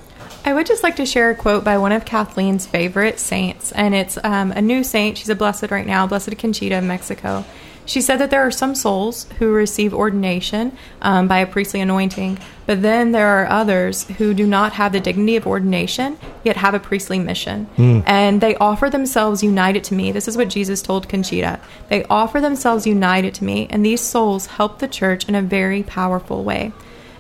I 0.50 0.54
would 0.54 0.66
just 0.66 0.82
like 0.82 0.96
to 0.96 1.06
share 1.06 1.30
a 1.30 1.36
quote 1.36 1.64
by 1.64 1.78
one 1.78 1.92
of 1.92 2.06
Kathleen's 2.06 2.66
favorite 2.66 3.20
saints, 3.20 3.72
and 3.72 3.94
it's 3.94 4.18
um, 4.24 4.52
a 4.52 4.64
new 4.64 4.84
saint. 4.84 5.20
She's 5.20 5.30
a 5.30 5.36
blessed 5.36 5.70
right 5.70 5.86
now, 5.86 6.08
Blessed 6.08 6.40
Conchita 6.40 6.80
of 6.80 6.84
Mexico. 6.84 7.46
She 7.86 8.02
said 8.02 8.18
that 8.18 8.32
there 8.32 8.42
are 8.42 8.50
some 8.50 8.74
souls 8.74 9.28
who 9.38 9.52
receive 9.52 9.94
ordination 9.94 10.76
um, 11.04 11.28
by 11.28 11.38
a 11.38 11.46
priestly 11.46 11.82
anointing, 11.82 12.40
but 12.66 12.82
then 12.82 13.12
there 13.12 13.28
are 13.28 13.46
others 13.46 14.08
who 14.18 14.34
do 14.34 14.48
not 14.48 14.74
have 14.74 14.92
the 14.92 15.00
dignity 15.00 15.36
of 15.36 15.46
ordination, 15.46 16.18
yet 16.44 16.58
have 16.58 16.74
a 16.74 16.80
priestly 16.80 17.20
mission. 17.20 17.70
And 18.08 18.42
they 18.42 18.56
offer 18.56 18.90
themselves 18.90 19.44
united 19.44 19.84
to 19.84 19.94
me. 19.94 20.12
This 20.12 20.28
is 20.28 20.36
what 20.36 20.50
Jesus 20.50 20.82
told 20.82 21.08
Conchita. 21.08 21.60
They 21.90 22.06
offer 22.06 22.42
themselves 22.42 22.88
united 22.88 23.36
to 23.36 23.44
me, 23.44 23.68
and 23.70 23.86
these 23.86 24.02
souls 24.02 24.48
help 24.48 24.80
the 24.80 24.88
church 24.88 25.30
in 25.30 25.36
a 25.36 25.44
very 25.44 25.84
powerful 25.84 26.44
way. 26.44 26.72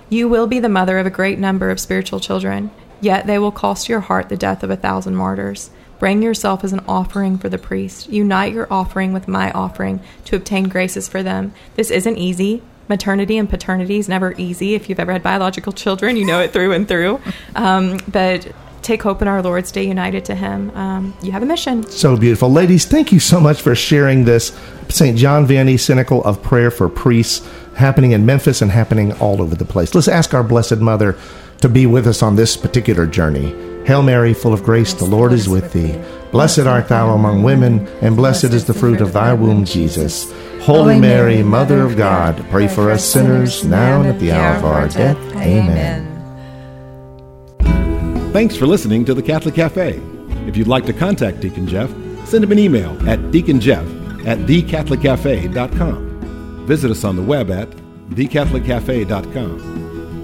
You 0.09 0.27
will 0.27 0.47
be 0.47 0.59
the 0.59 0.67
mother 0.67 0.97
of 0.97 1.05
a 1.05 1.11
great 1.11 1.37
number 1.37 1.69
of 1.69 1.79
spiritual 1.79 2.19
children, 2.19 2.71
yet 3.01 3.27
they 3.27 3.39
will 3.39 3.51
cost 3.51 3.89
your 3.89 4.01
heart 4.01 4.29
the 4.29 4.37
death 4.37 4.63
of 4.63 4.69
a 4.69 4.75
thousand 4.75 5.15
martyrs. 5.15 5.69
Bring 5.99 6.21
yourself 6.21 6.63
as 6.63 6.71
an 6.71 6.81
offering 6.87 7.37
for 7.37 7.49
the 7.49 7.57
priest. 7.57 8.09
Unite 8.09 8.53
your 8.53 8.71
offering 8.71 9.11
with 9.11 9.27
my 9.27 9.51
offering 9.51 9.99
to 10.25 10.37
obtain 10.37 10.69
graces 10.69 11.09
for 11.09 11.21
them. 11.21 11.53
This 11.75 11.91
isn't 11.91 12.17
easy. 12.17 12.61
Maternity 12.87 13.37
and 13.37 13.49
paternity 13.49 13.97
is 13.97 14.07
never 14.07 14.33
easy. 14.37 14.75
If 14.75 14.89
you've 14.89 14.99
ever 14.99 15.11
had 15.11 15.21
biological 15.21 15.73
children, 15.73 16.15
you 16.15 16.25
know 16.25 16.39
it 16.39 16.53
through 16.53 16.71
and 16.71 16.87
through. 16.87 17.19
Um, 17.55 17.99
but 18.07 18.49
take 18.81 19.03
hope 19.03 19.21
in 19.21 19.27
our 19.27 19.41
Lord, 19.41 19.67
stay 19.67 19.85
united 19.85 20.23
to 20.25 20.35
Him. 20.35 20.71
Um, 20.71 21.13
you 21.21 21.31
have 21.31 21.43
a 21.43 21.45
mission. 21.45 21.83
So 21.83 22.15
beautiful. 22.15 22.49
Ladies, 22.49 22.85
thank 22.85 23.11
you 23.11 23.19
so 23.19 23.39
much 23.39 23.61
for 23.61 23.75
sharing 23.75 24.23
this 24.23 24.57
St. 24.87 25.17
John 25.17 25.45
Vianney 25.45 25.75
Cenacle 25.75 26.23
of 26.23 26.41
Prayer 26.41 26.71
for 26.71 26.87
Priests 26.87 27.45
happening 27.75 28.11
in 28.11 28.25
Memphis 28.25 28.61
and 28.61 28.71
happening 28.71 29.13
all 29.13 29.41
over 29.41 29.55
the 29.55 29.65
place. 29.65 29.93
Let's 29.93 30.07
ask 30.07 30.33
our 30.33 30.43
Blessed 30.43 30.77
Mother 30.77 31.17
to 31.61 31.69
be 31.69 31.85
with 31.85 32.07
us 32.07 32.21
on 32.21 32.35
this 32.35 32.57
particular 32.57 33.05
journey. 33.05 33.55
Hail 33.85 34.03
Mary, 34.03 34.33
full 34.33 34.53
of 34.53 34.63
grace, 34.63 34.93
the 34.93 35.05
Lord 35.05 35.33
is 35.33 35.49
with 35.49 35.73
thee. 35.73 35.99
Blessed 36.31 36.59
art 36.59 36.89
thou 36.89 37.13
among 37.13 37.43
women, 37.43 37.87
and 38.01 38.15
blessed 38.15 38.45
is 38.45 38.65
the 38.65 38.73
fruit 38.73 39.01
of 39.01 39.13
thy 39.13 39.33
womb, 39.33 39.65
Jesus. 39.65 40.31
Holy 40.61 40.99
Mary, 40.99 41.41
Mother 41.41 41.81
of 41.81 41.97
God, 41.97 42.45
pray 42.51 42.67
for 42.67 42.91
us 42.91 43.03
sinners, 43.03 43.65
now 43.65 44.01
and 44.01 44.09
at 44.09 44.19
the 44.19 44.31
hour 44.31 44.57
of 44.57 44.65
our 44.65 44.87
death. 44.89 45.17
Amen. 45.35 46.05
Thanks 48.31 48.55
for 48.55 48.67
listening 48.67 49.05
to 49.05 49.15
the 49.15 49.23
Catholic 49.23 49.55
Cafe. 49.55 49.99
If 50.47 50.55
you'd 50.55 50.67
like 50.67 50.85
to 50.85 50.93
contact 50.93 51.39
Deacon 51.39 51.67
Jeff, 51.67 51.89
send 52.25 52.43
him 52.43 52.51
an 52.51 52.59
email 52.59 52.91
at 53.09 53.17
deaconjeff 53.31 54.27
at 54.27 54.37
thecatholiccafe.com. 54.39 56.67
Visit 56.67 56.91
us 56.91 57.03
on 57.03 57.15
the 57.15 57.23
web 57.23 57.49
at 57.49 57.69
thecatholiccafe.com. 58.11 59.88